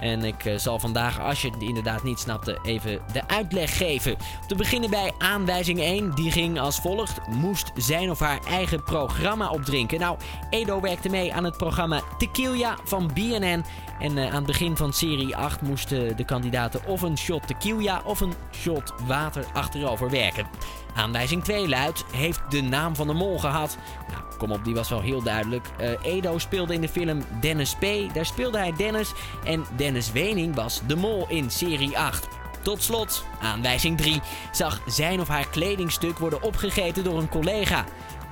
En 0.01 0.23
ik 0.23 0.45
eh, 0.45 0.57
zal 0.57 0.79
vandaag, 0.79 1.19
als 1.19 1.41
je 1.41 1.49
het 1.49 1.61
inderdaad 1.61 2.03
niet 2.03 2.19
snapte, 2.19 2.59
even 2.63 3.01
de 3.13 3.27
uitleg 3.27 3.77
geven. 3.77 4.15
Te 4.47 4.55
beginnen 4.55 4.89
bij 4.89 5.11
aanwijzing 5.17 5.79
1. 5.79 6.15
Die 6.15 6.31
ging 6.31 6.59
als 6.59 6.79
volgt. 6.79 7.27
Moest 7.27 7.71
zijn 7.75 8.09
of 8.09 8.19
haar 8.19 8.39
eigen 8.47 8.83
programma 8.83 9.49
opdrinken. 9.49 9.99
Nou, 9.99 10.17
Edo 10.49 10.81
werkte 10.81 11.09
mee 11.09 11.33
aan 11.33 11.43
het 11.43 11.57
programma 11.57 12.01
Tequila 12.17 12.77
van 12.83 13.11
BNN. 13.13 13.63
En 14.01 14.17
uh, 14.17 14.25
aan 14.25 14.33
het 14.33 14.45
begin 14.45 14.77
van 14.77 14.93
serie 14.93 15.35
8 15.35 15.61
moesten 15.61 16.17
de 16.17 16.25
kandidaten 16.25 16.85
of 16.85 17.01
een 17.01 17.17
shot 17.17 17.47
tequila 17.47 18.01
of 18.05 18.19
een 18.19 18.33
shot 18.51 18.93
water 19.05 19.45
achterover 19.53 20.09
werken. 20.09 20.47
Aanwijzing 20.95 21.43
2 21.43 21.67
luidt: 21.69 22.05
heeft 22.11 22.41
de 22.49 22.61
naam 22.61 22.95
van 22.95 23.07
de 23.07 23.13
mol 23.13 23.39
gehad? 23.39 23.77
Nou, 24.07 24.21
kom 24.37 24.51
op, 24.51 24.63
die 24.63 24.73
was 24.73 24.89
wel 24.89 25.01
heel 25.01 25.23
duidelijk. 25.23 25.67
Uh, 25.81 25.89
Edo 26.01 26.37
speelde 26.37 26.73
in 26.73 26.81
de 26.81 26.89
film 26.89 27.23
Dennis 27.41 27.75
P. 27.75 28.13
Daar 28.13 28.25
speelde 28.25 28.57
hij 28.57 28.73
Dennis. 28.77 29.13
En 29.45 29.65
Dennis 29.75 30.11
Wening 30.11 30.55
was 30.55 30.81
de 30.87 30.95
mol 30.95 31.25
in 31.29 31.49
serie 31.49 31.97
8. 31.97 32.27
Tot 32.61 32.83
slot, 32.83 33.25
aanwijzing 33.41 33.97
3 33.97 34.21
zag 34.51 34.81
zijn 34.85 35.19
of 35.19 35.27
haar 35.27 35.47
kledingstuk 35.47 36.17
worden 36.17 36.43
opgegeten 36.43 37.03
door 37.03 37.17
een 37.17 37.29
collega. 37.29 37.85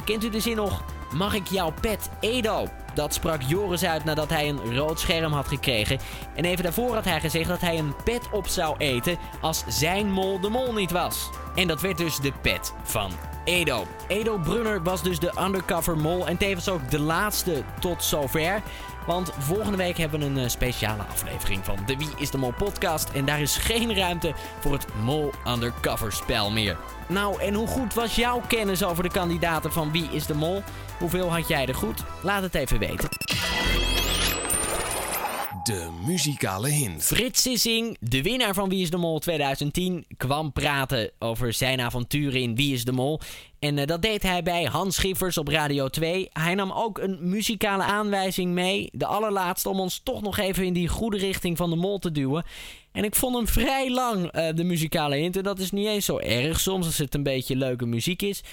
Kent 0.06 0.24
u 0.24 0.30
de 0.30 0.40
zin 0.40 0.56
nog? 0.56 0.84
Mag 1.14 1.34
ik 1.34 1.48
jouw 1.48 1.74
pet 1.82 2.10
Edo? 2.20 2.68
Dat 2.94 3.14
sprak 3.14 3.42
Joris 3.42 3.84
uit 3.84 4.04
nadat 4.04 4.30
hij 4.30 4.50
een 4.50 4.76
rood 4.76 5.00
scherm 5.00 5.34
had 5.34 5.48
gekregen. 5.48 6.00
En 6.36 6.46
even 6.46 6.64
daarvoor 6.64 6.94
had 6.94 7.06
hij 7.06 7.20
gezegd 7.20 7.48
dat 7.48 7.62
hij 7.62 7.78
een 7.78 7.96
pet 8.04 8.30
op 8.32 8.48
zou 8.48 8.76
eten 8.78 9.18
als 9.42 9.64
zijn 9.68 10.12
mol 10.12 10.40
de 10.40 10.50
mol 10.50 10.74
niet 10.74 10.92
was. 10.92 11.30
En 11.56 11.68
dat 11.68 11.82
werd 11.82 11.98
dus 11.98 12.18
de 12.18 12.32
pet 12.42 12.74
van 12.84 13.12
Edo. 13.44 13.86
Edo 14.08 14.38
Brunner 14.38 14.84
was 14.84 15.04
dus 15.04 15.20
de 15.20 15.34
undercover 15.40 15.98
mol 15.98 16.28
en 16.28 16.38
tevens 16.38 16.70
ook 16.70 16.90
de 16.90 17.00
laatste 17.00 17.64
tot 17.80 18.04
zover. 18.04 18.62
Want 19.10 19.32
volgende 19.38 19.78
week 19.78 19.98
hebben 19.98 20.20
we 20.20 20.26
een 20.26 20.38
eh, 20.38 20.48
speciale 20.48 21.04
aflevering 21.04 21.66
van 21.66 21.78
de 21.86 21.98
Wie 21.98 22.10
is 22.18 22.32
de 22.32 22.38
Mol 22.38 22.54
podcast. 22.58 23.10
En 23.10 23.26
daar 23.26 23.42
is 23.42 23.58
geen 23.58 23.96
ruimte 23.96 24.34
voor 24.60 24.72
het 24.74 24.86
Mol 25.04 25.32
Undercover 25.48 26.12
spel 26.12 26.52
meer. 26.52 26.78
Nou, 27.08 27.42
en 27.42 27.54
hoe 27.54 27.68
goed 27.68 27.94
was 27.94 28.16
jouw 28.16 28.42
kennis 28.48 28.84
over 28.84 29.04
de 29.04 29.10
kandidaten 29.10 29.72
van 29.72 29.92
Wie 29.92 30.10
is 30.12 30.26
de 30.26 30.34
Mol? 30.34 30.64
Hoeveel 31.00 31.32
had 31.32 31.48
jij 31.48 31.66
er 31.66 31.76
goed? 31.76 32.04
Laat 32.22 32.42
het 32.42 32.56
even 32.56 32.80
weten. 32.80 33.10
De 35.64 35.90
muzikale 36.06 36.70
hint. 36.70 37.04
Frits 37.04 37.42
Sissing, 37.42 37.98
de 38.00 38.22
winnaar 38.22 38.54
van 38.54 38.70
Wie 38.70 38.82
is 38.82 38.90
de 38.90 38.98
Mol 38.98 39.20
2010, 39.20 40.06
kwam 40.18 40.52
praten 40.52 41.12
over 41.20 41.54
zijn 41.54 41.82
avonturen 41.82 42.42
in 42.42 42.56
Wie 42.56 42.74
is 42.74 42.84
de 42.86 42.92
Mol. 42.92 43.20
En 43.60 43.78
eh, 43.78 43.86
dat 43.86 44.02
deed 44.02 44.24
hij 44.24 44.44
bij 44.44 44.64
Hans 44.64 44.96
Schiffers 44.96 45.38
op 45.38 45.48
Radio 45.48 45.88
2. 45.88 46.30
Hij 46.34 46.56
nam 46.56 46.72
ook 46.72 46.98
een 46.98 47.18
muzikale 47.22 47.84
aanwijzing 47.84 48.54
mee, 48.54 48.90
de 48.92 49.06
allerlaatste, 49.06 49.70
om 49.70 49.80
ons 49.80 50.02
toch 50.04 50.22
nog 50.22 50.38
even 50.38 50.66
in 50.66 50.74
die 50.74 50.88
goede 50.88 51.18
richting 51.18 51.58
van 51.58 51.70
de 51.70 51.76
Mol 51.76 52.00
te 52.00 52.12
duwen. 52.12 52.46
En 52.92 53.04
ik 53.04 53.16
vond 53.16 53.36
hem 53.36 53.48
vrij 53.48 53.92
lang, 53.92 54.32
eh, 54.32 54.48
de 54.56 54.64
muzikale 54.64 55.16
hint. 55.16 55.38
En 55.38 55.44
dat 55.44 55.60
is 55.60 55.72
niet 55.72 55.88
eens 55.88 56.06
zo 56.06 56.18
erg 56.18 56.60
soms 56.60 56.86
als 56.86 56.98
het 56.98 57.16
een 57.16 57.24
beetje 57.24 57.56
leuke 57.56 57.86
muziek 57.86 58.22
is. 58.22 58.44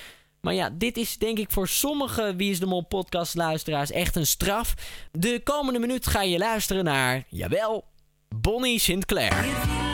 Maar 0.46 0.54
ja, 0.54 0.70
dit 0.72 0.96
is 0.96 1.18
denk 1.18 1.38
ik 1.38 1.50
voor 1.50 1.68
sommige 1.68 2.34
Wie 2.36 2.50
is 2.50 2.60
de 2.60 2.84
podcast 2.88 3.34
luisteraars 3.34 3.90
echt 3.90 4.16
een 4.16 4.26
straf. 4.26 4.74
De 5.12 5.40
komende 5.44 5.78
minuut 5.78 6.06
ga 6.06 6.22
je 6.22 6.38
luisteren 6.38 6.84
naar, 6.84 7.24
jawel, 7.28 7.84
Bonnie 8.28 8.78
Sinclair. 8.78 9.85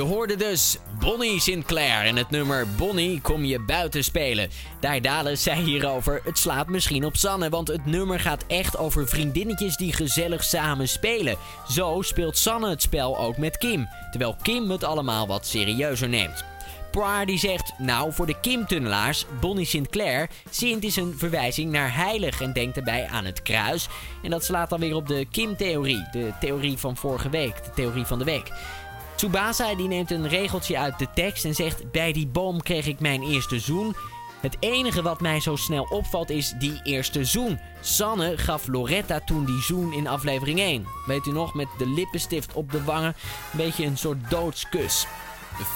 Je 0.00 0.06
hoorde 0.06 0.36
dus 0.36 0.78
Bonnie 0.98 1.40
Sinclair 1.40 2.04
en 2.04 2.16
het 2.16 2.30
nummer 2.30 2.66
Bonnie 2.76 3.20
kom 3.20 3.44
je 3.44 3.58
buiten 3.58 4.04
spelen. 4.04 4.50
Daidale 4.80 5.36
zei 5.36 5.62
hierover, 5.62 6.20
het 6.24 6.38
slaat 6.38 6.68
misschien 6.68 7.04
op 7.04 7.16
Sanne, 7.16 7.48
want 7.48 7.68
het 7.68 7.86
nummer 7.86 8.20
gaat 8.20 8.44
echt 8.46 8.76
over 8.78 9.08
vriendinnetjes 9.08 9.76
die 9.76 9.92
gezellig 9.92 10.44
samen 10.44 10.88
spelen. 10.88 11.36
Zo 11.68 12.02
speelt 12.02 12.36
Sanne 12.36 12.70
het 12.70 12.82
spel 12.82 13.18
ook 13.18 13.36
met 13.36 13.58
Kim, 13.58 13.88
terwijl 14.10 14.36
Kim 14.42 14.70
het 14.70 14.84
allemaal 14.84 15.26
wat 15.26 15.46
serieuzer 15.46 16.08
neemt. 16.08 16.44
Poir 16.90 17.26
die 17.26 17.38
zegt, 17.38 17.72
nou 17.78 18.12
voor 18.12 18.26
de 18.26 18.40
Kim-tunnelaars, 18.40 19.26
Bonnie 19.40 19.64
Sinclair, 19.64 20.30
Sint 20.50 20.84
is 20.84 20.96
een 20.96 21.14
verwijzing 21.16 21.72
naar 21.72 21.94
heilig 21.94 22.40
en 22.40 22.52
denkt 22.52 22.74
daarbij 22.74 23.06
aan 23.06 23.24
het 23.24 23.42
kruis. 23.42 23.88
En 24.22 24.30
dat 24.30 24.44
slaat 24.44 24.70
dan 24.70 24.80
weer 24.80 24.94
op 24.94 25.08
de 25.08 25.26
Kim-theorie, 25.30 26.08
de 26.12 26.32
theorie 26.40 26.78
van 26.78 26.96
vorige 26.96 27.28
week, 27.30 27.64
de 27.64 27.70
theorie 27.74 28.04
van 28.04 28.18
de 28.18 28.24
week. 28.24 28.50
Tsubasa 29.20 29.74
die 29.74 29.88
neemt 29.88 30.10
een 30.10 30.28
regeltje 30.28 30.78
uit 30.78 30.98
de 30.98 31.06
tekst 31.14 31.44
en 31.44 31.54
zegt: 31.54 31.90
Bij 31.90 32.12
die 32.12 32.26
boom 32.26 32.62
kreeg 32.62 32.86
ik 32.86 33.00
mijn 33.00 33.22
eerste 33.22 33.58
zoen. 33.58 33.94
Het 34.40 34.56
enige 34.60 35.02
wat 35.02 35.20
mij 35.20 35.40
zo 35.40 35.56
snel 35.56 35.82
opvalt 35.82 36.30
is 36.30 36.54
die 36.58 36.80
eerste 36.82 37.24
zoen. 37.24 37.60
Sanne 37.80 38.38
gaf 38.38 38.66
Loretta 38.66 39.20
toen 39.20 39.44
die 39.44 39.62
zoen 39.62 39.92
in 39.92 40.06
aflevering 40.06 40.58
1. 40.58 40.86
Weet 41.06 41.26
u 41.26 41.32
nog, 41.32 41.54
met 41.54 41.68
de 41.78 41.88
lippenstift 41.88 42.52
op 42.52 42.72
de 42.72 42.84
wangen. 42.84 43.14
Een 43.52 43.58
beetje 43.58 43.84
een 43.84 43.98
soort 43.98 44.30
doodskus. 44.30 45.06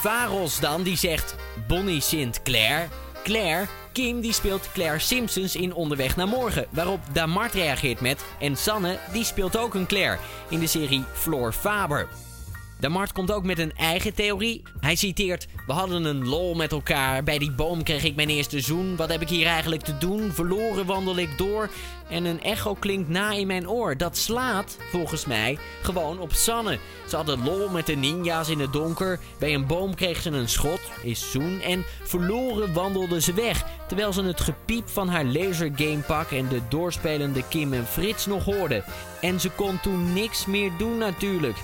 Faros 0.01 0.61
dan, 0.61 0.83
die 0.83 0.97
zegt 0.97 1.35
Bonnie 1.69 2.01
Sint 2.01 2.43
Claire. 2.43 2.89
Claire, 3.23 3.67
Kim 3.93 4.21
die 4.21 4.33
speelt 4.33 4.73
Claire 4.73 4.99
Simpsons 4.99 5.57
in 5.57 5.75
Onderweg 5.75 6.17
naar 6.17 6.29
Morgen. 6.29 6.67
Waarop 6.71 7.01
Damart 7.13 7.55
reageert 7.55 8.01
met... 8.01 8.25
En 8.39 8.57
Sanne, 8.57 8.99
die 9.13 9.25
speelt 9.25 9.57
ook 9.57 9.75
een 9.75 9.87
Claire 9.87 10.19
in 10.49 10.59
de 10.59 10.67
serie 10.67 11.05
Floor 11.13 11.53
Faber. 11.53 12.09
Damart 12.85 13.13
komt 13.13 13.33
ook 13.33 13.45
met 13.45 13.59
een 13.59 13.73
eigen 13.77 14.15
theorie. 14.15 14.63
Hij 14.81 14.97
citeert: 14.97 15.47
We 15.67 15.73
hadden 15.73 16.05
een 16.05 16.29
lol 16.29 16.55
met 16.55 16.73
elkaar. 16.73 17.23
Bij 17.23 17.39
die 17.39 17.53
boom 17.53 17.83
kreeg 17.83 18.05
ik 18.05 18.15
mijn 18.15 18.29
eerste 18.29 18.61
zoen. 18.61 18.97
Wat 18.97 19.09
heb 19.09 19.21
ik 19.21 19.29
hier 19.29 19.47
eigenlijk 19.47 19.83
te 19.83 19.99
doen? 19.99 20.33
Verloren 20.33 20.87
wandel 20.87 21.17
ik 21.17 21.39
door. 21.39 21.71
En 22.09 22.25
een 22.25 22.43
echo 22.43 22.75
klinkt 22.75 23.09
na 23.09 23.33
in 23.33 23.47
mijn 23.47 23.69
oor. 23.69 23.97
Dat 23.97 24.17
slaat, 24.17 24.77
volgens 24.91 25.27
mij, 25.27 25.59
gewoon 25.83 26.19
op 26.19 26.33
Sanne. 26.33 26.79
Ze 27.09 27.17
hadden 27.17 27.45
lol 27.45 27.69
met 27.69 27.87
de 27.87 27.95
ninja's 27.95 28.49
in 28.49 28.61
het 28.61 28.73
donker. 28.73 29.19
Bij 29.39 29.55
een 29.55 29.67
boom 29.67 29.95
kreeg 29.95 30.23
ze 30.23 30.31
een 30.31 30.49
schot, 30.49 30.81
is 31.03 31.31
zoen. 31.31 31.61
En 31.61 31.85
verloren 32.03 32.73
wandelde 32.73 33.21
ze 33.21 33.33
weg. 33.33 33.65
Terwijl 33.87 34.13
ze 34.13 34.23
het 34.23 34.41
gepiep 34.41 34.89
van 34.89 35.09
haar 35.09 35.25
lasergamepak 35.25 36.31
en 36.31 36.49
de 36.49 36.61
doorspelende 36.69 37.43
Kim 37.49 37.73
en 37.73 37.87
Frits 37.87 38.27
nog 38.27 38.45
hoorde. 38.45 38.85
En 39.21 39.41
ze 39.41 39.51
kon 39.51 39.81
toen 39.81 40.13
niks 40.13 40.47
meer 40.47 40.71
doen 40.79 40.99
natuurlijk 40.99 41.57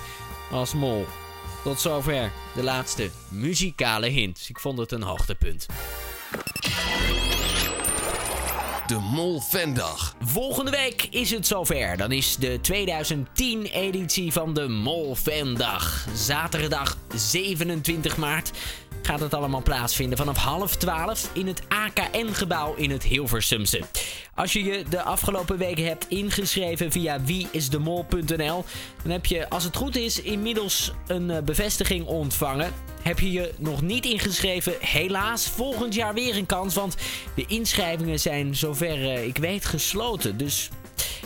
als 0.51 0.75
mol. 0.75 1.07
Tot 1.65 1.81
zover 1.81 2.33
de 2.55 2.63
laatste 2.63 3.11
muzikale 3.29 4.09
hint. 4.09 4.47
Ik 4.49 4.59
vond 4.59 4.79
het 4.79 4.93
een 4.93 5.03
hoogtepunt. 5.03 5.67
De 8.87 8.99
Mol 8.99 9.41
Vendag. 9.41 10.15
Volgende 10.21 10.71
week 10.71 11.07
is 11.11 11.31
het 11.31 11.47
zover. 11.47 11.97
Dan 11.97 12.13
is 12.13 12.37
de 12.37 12.61
2010-editie 12.73 14.33
van 14.33 14.55
de 14.55 14.69
Mol 14.69 15.15
Vendag. 15.15 16.07
Zaterdag 16.15 16.97
27 17.15 18.17
maart 18.17 18.51
gaat 19.11 19.21
het 19.21 19.35
allemaal 19.35 19.63
plaatsvinden 19.63 20.19
vanaf 20.19 20.37
half 20.37 20.77
twaalf 20.77 21.31
in 21.33 21.47
het 21.47 21.63
AKN-gebouw 21.69 22.75
in 22.75 22.91
het 22.91 23.03
Hilversumse. 23.03 23.81
Als 24.35 24.53
je 24.53 24.65
je 24.65 24.85
de 24.91 25.03
afgelopen 25.03 25.59
weken 25.59 25.85
hebt 25.85 26.09
ingeschreven 26.09 26.93
via 26.93 27.21
wieisdemol.nl, 27.23 28.65
dan 29.03 29.13
heb 29.13 29.27
je, 29.27 29.49
als 29.49 29.65
het 29.65 29.77
goed 29.77 29.97
is, 29.97 30.23
inmiddels 30.23 30.93
een 31.07 31.31
eh, 31.31 31.43
bevestiging 31.43 32.07
ontvangen. 32.07 32.73
Heb 33.03 33.19
je 33.19 33.33
je 33.33 33.53
nog 33.59 33.83
niet 33.83 34.05
ingeschreven? 34.05 34.73
Helaas, 34.81 35.47
volgend 35.47 35.95
jaar 35.95 36.15
weer 36.15 36.37
een 36.37 36.47
kans, 36.47 36.75
want 36.75 36.97
de 37.35 37.45
inschrijvingen 37.47 38.21
zijn 38.21 38.57
zover 38.57 39.11
eh, 39.11 39.27
ik 39.27 39.37
weet 39.37 39.65
gesloten. 39.65 40.37
Dus 40.37 40.69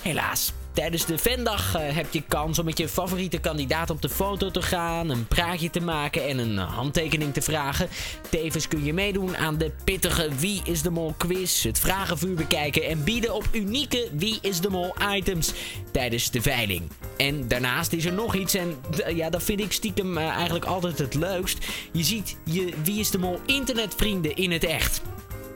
helaas. 0.02 0.52
Tijdens 0.74 1.06
de 1.06 1.18
Vendag 1.18 1.74
eh, 1.74 1.94
heb 1.96 2.06
je 2.12 2.22
kans 2.28 2.58
om 2.58 2.64
met 2.64 2.78
je 2.78 2.88
favoriete 2.88 3.38
kandidaat 3.38 3.90
op 3.90 4.02
de 4.02 4.08
foto 4.08 4.50
te 4.50 4.62
gaan, 4.62 5.08
een 5.08 5.26
praatje 5.26 5.70
te 5.70 5.80
maken 5.80 6.28
en 6.28 6.38
een 6.38 6.58
handtekening 6.58 7.32
te 7.34 7.42
vragen. 7.42 7.88
Tevens 8.30 8.68
kun 8.68 8.84
je 8.84 8.92
meedoen 8.92 9.36
aan 9.36 9.58
de 9.58 9.70
pittige 9.84 10.28
Wie 10.38 10.60
is 10.64 10.82
de 10.82 10.90
Mol 10.90 11.14
quiz, 11.16 11.62
het 11.62 11.78
vragenvuur 11.78 12.34
bekijken 12.34 12.82
en 12.84 13.04
bieden 13.04 13.34
op 13.34 13.48
unieke 13.52 14.08
Wie 14.12 14.38
is 14.40 14.60
de 14.60 14.70
Mol 14.70 14.94
items 15.14 15.52
tijdens 15.92 16.30
de 16.30 16.42
veiling. 16.42 16.82
En 17.16 17.48
daarnaast 17.48 17.92
is 17.92 18.04
er 18.04 18.12
nog 18.12 18.34
iets 18.34 18.54
en 18.54 18.74
d- 18.90 19.04
ja, 19.14 19.30
dat 19.30 19.42
vind 19.42 19.60
ik 19.60 19.72
stiekem 19.72 20.18
eh, 20.18 20.28
eigenlijk 20.28 20.64
altijd 20.64 20.98
het 20.98 21.14
leukst. 21.14 21.66
Je 21.92 22.02
ziet 22.04 22.36
je 22.44 22.72
Wie 22.84 23.00
is 23.00 23.10
de 23.10 23.18
Mol 23.18 23.40
internetvrienden 23.46 24.36
in 24.36 24.52
het 24.52 24.64
echt. 24.64 25.02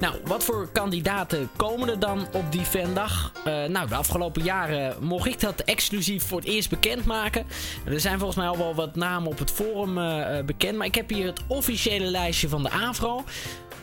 Nou, 0.01 0.15
wat 0.25 0.45
voor 0.45 0.69
kandidaten 0.73 1.51
komen 1.57 1.89
er 1.89 1.99
dan 1.99 2.27
op 2.33 2.53
die 2.53 2.61
vendag? 2.61 3.33
Eh, 3.45 3.65
nou, 3.65 3.89
de 3.89 3.95
afgelopen 3.95 4.43
jaren 4.43 4.97
mocht 5.01 5.27
ik 5.27 5.41
dat 5.41 5.61
exclusief 5.61 6.27
voor 6.27 6.39
het 6.39 6.49
eerst 6.49 6.71
bekendmaken. 6.71 7.47
Er 7.85 8.01
zijn 8.01 8.19
volgens 8.19 8.39
mij 8.39 8.49
al 8.49 8.59
wel 8.59 8.75
wat 8.75 8.97
namen 8.97 9.31
op 9.31 9.39
het 9.39 9.51
forum 9.51 9.99
eh, 9.99 10.39
eh, 10.39 10.45
bekend. 10.45 10.77
Maar 10.77 10.87
ik 10.87 10.95
heb 10.95 11.09
hier 11.09 11.27
het 11.27 11.41
officiële 11.47 12.05
lijstje 12.05 12.49
van 12.49 12.63
de 12.63 12.71
AVRO. 12.71 13.25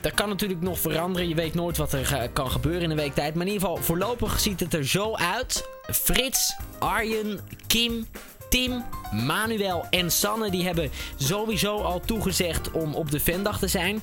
dat 0.02 0.14
kan 0.14 0.30
natuurlijk 0.30 0.62
nog 0.62 0.80
veranderen. 0.80 1.28
Je 1.28 1.36
weet 1.36 1.54
nooit 1.54 1.78
wat 1.78 1.94
er 1.94 2.30
kan 2.34 2.52
gebeuren 2.52 2.82
in 2.82 2.90
een 2.90 2.96
week 2.96 3.14
tijd. 3.14 3.34
Maar 3.36 3.46
in 3.46 3.52
ieder 3.52 3.68
geval, 3.68 3.84
voorlopig 3.84 4.40
ziet 4.40 4.60
het 4.60 4.74
er 4.74 4.88
zo 4.88 5.16
uit. 5.16 5.70
Frits, 5.92 6.56
Arjen, 6.80 7.40
Kim, 7.68 8.08
Tim, 8.56 8.84
Manuel 9.26 9.86
en 9.90 10.12
Sanne 10.12 10.52
die 10.52 10.64
hebben 10.64 10.92
sowieso 11.16 11.78
al 11.78 12.00
toegezegd 12.00 12.72
om 12.72 12.94
op 12.94 13.12
de 13.12 13.20
Vendag 13.20 13.60
te 13.60 13.68
zijn. 13.68 14.02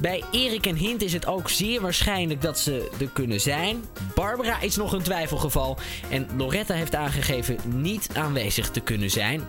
Bij 0.00 0.22
Erik 0.30 0.66
en 0.66 0.76
Hint 0.76 1.02
is 1.02 1.12
het 1.12 1.26
ook 1.26 1.50
zeer 1.50 1.80
waarschijnlijk 1.80 2.42
dat 2.42 2.58
ze 2.58 2.90
er 3.00 3.08
kunnen 3.08 3.40
zijn. 3.40 3.84
Barbara 4.14 4.60
is 4.60 4.76
nog 4.76 4.92
een 4.92 5.02
twijfelgeval. 5.02 5.78
En 6.10 6.28
Loretta 6.36 6.74
heeft 6.74 6.94
aangegeven 6.94 7.56
niet 7.66 8.08
aanwezig 8.14 8.70
te 8.70 8.80
kunnen 8.80 9.10
zijn. 9.10 9.42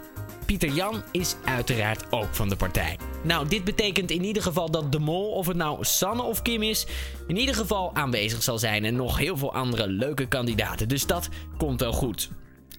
Pieter 0.45 0.69
Jan 0.69 1.03
is 1.11 1.35
uiteraard 1.45 2.11
ook 2.11 2.29
van 2.31 2.49
de 2.49 2.55
partij. 2.55 2.97
Nou, 3.23 3.47
dit 3.47 3.63
betekent 3.63 4.11
in 4.11 4.23
ieder 4.23 4.43
geval 4.43 4.71
dat 4.71 4.91
de 4.91 4.99
mol, 4.99 5.31
of 5.31 5.47
het 5.47 5.57
nou 5.57 5.77
Sanne 5.85 6.23
of 6.23 6.41
Kim 6.41 6.63
is, 6.63 6.87
in 7.27 7.37
ieder 7.37 7.55
geval 7.55 7.95
aanwezig 7.95 8.43
zal 8.43 8.57
zijn. 8.57 8.85
En 8.85 8.95
nog 8.95 9.17
heel 9.17 9.37
veel 9.37 9.53
andere 9.53 9.87
leuke 9.87 10.27
kandidaten. 10.27 10.87
Dus 10.87 11.05
dat 11.05 11.29
komt 11.57 11.79
wel 11.79 11.93
goed. 11.93 12.29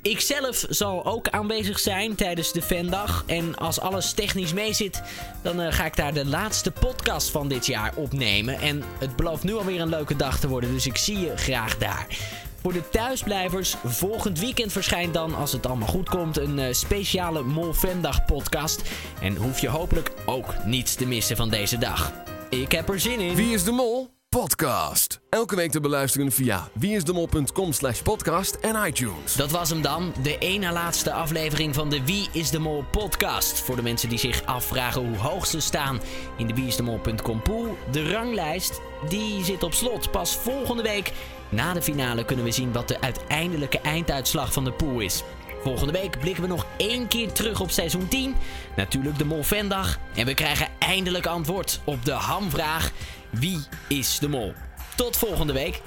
Ikzelf 0.05 0.65
zal 0.69 1.05
ook 1.05 1.29
aanwezig 1.29 1.79
zijn 1.79 2.15
tijdens 2.15 2.53
de 2.53 2.63
Vendag. 2.63 3.25
En 3.27 3.57
als 3.57 3.81
alles 3.81 4.13
technisch 4.13 4.53
meezit, 4.53 5.03
dan 5.43 5.61
eh, 5.61 5.73
ga 5.73 5.85
ik 5.85 5.97
daar 5.97 6.15
de 6.15 6.27
laatste 6.27 6.71
podcast 6.71 7.31
van 7.31 7.49
dit 7.49 7.67
jaar 7.67 7.93
opnemen. 7.97 8.61
En 8.61 8.83
het 8.99 9.17
belooft 9.17 9.43
nu 9.43 9.55
alweer 9.55 9.81
een 9.81 9.89
leuke 9.89 10.17
dag 10.17 10.39
te 10.39 10.49
worden, 10.49 10.73
dus 10.73 10.87
ik 10.87 10.97
zie 10.97 11.19
je 11.19 11.37
graag 11.37 11.79
daar. 11.79 12.07
Voor 12.61 12.73
de 12.73 12.89
thuisblijvers, 12.89 13.77
volgend 13.85 14.39
weekend 14.39 14.73
verschijnt 14.73 15.15
dan, 15.15 15.35
als 15.35 15.53
het 15.53 15.67
allemaal 15.67 15.89
goed 15.89 16.09
komt, 16.09 16.39
een 16.39 16.59
eh, 16.59 16.73
speciale 16.73 17.43
Mol 17.43 17.73
Vendag 17.73 18.25
podcast. 18.25 18.83
En 19.21 19.37
hoef 19.37 19.61
je 19.61 19.69
hopelijk 19.69 20.13
ook 20.27 20.65
niets 20.65 20.95
te 20.95 21.07
missen 21.07 21.37
van 21.37 21.49
deze 21.49 21.79
dag. 21.79 22.13
Ik 22.51 22.73
heb 22.73 22.89
er 22.89 23.01
zin 23.01 23.21
in. 23.21 23.35
Wie 23.35 23.55
is 23.55 23.65
de 23.65 23.73
Mol? 23.73 24.14
Podcast. 24.35 25.21
Elke 25.31 25.57
week 25.57 25.71
te 25.71 25.81
beluisteren 25.81 26.33
via 26.33 26.69
wieisdemol.com 26.73 27.73
slash 27.73 28.03
podcast 28.03 28.55
en 28.55 28.87
iTunes. 28.87 29.35
Dat 29.35 29.51
was 29.51 29.71
hem 29.71 29.83
dan, 29.83 30.15
de 30.23 30.57
na 30.61 30.73
laatste 30.73 31.13
aflevering 31.13 31.75
van 31.75 31.91
de 31.91 32.05
Wie 32.05 32.29
is 32.33 32.51
de 32.51 32.59
Mol 32.59 32.85
podcast. 32.91 33.61
Voor 33.61 33.77
de 33.77 33.83
mensen 33.83 34.09
die 34.09 34.19
zich 34.19 34.45
afvragen 34.45 35.07
hoe 35.07 35.17
hoog 35.17 35.47
ze 35.47 35.61
staan 35.61 36.01
in 36.37 36.47
de 36.47 36.55
wieisdemol.com 36.55 37.43
pool. 37.43 37.77
De 37.91 38.11
ranglijst, 38.11 38.81
die 39.09 39.45
zit 39.45 39.63
op 39.63 39.73
slot. 39.73 40.11
Pas 40.11 40.37
volgende 40.37 40.83
week, 40.83 41.13
na 41.49 41.73
de 41.73 41.83
finale, 41.83 42.25
kunnen 42.25 42.45
we 42.45 42.51
zien 42.51 42.73
wat 42.73 42.89
de 42.89 43.01
uiteindelijke 43.01 43.81
einduitslag 43.81 44.53
van 44.53 44.65
de 44.65 44.73
pool 44.73 45.01
is. 45.01 45.23
Volgende 45.65 45.93
week 45.93 46.19
blikken 46.19 46.43
we 46.43 46.49
nog 46.49 46.67
één 46.77 47.09
keer 47.09 47.33
terug 47.33 47.61
op 47.61 47.71
seizoen 47.71 48.09
10. 48.09 48.35
Natuurlijk 48.77 49.19
de 49.19 49.25
Mol 49.25 49.43
Vendag. 49.43 49.99
En 50.15 50.27
we 50.27 50.35
krijgen 50.35 50.69
eindelijk 50.79 51.27
antwoord 51.27 51.81
op 51.85 52.05
de 52.05 52.13
hamvraag: 52.13 52.93
wie 53.39 53.61
is 53.89 54.19
de 54.19 54.29
Mol? 54.29 54.53
Tot 54.97 55.17
volgende 55.17 55.53
week. 55.53 55.83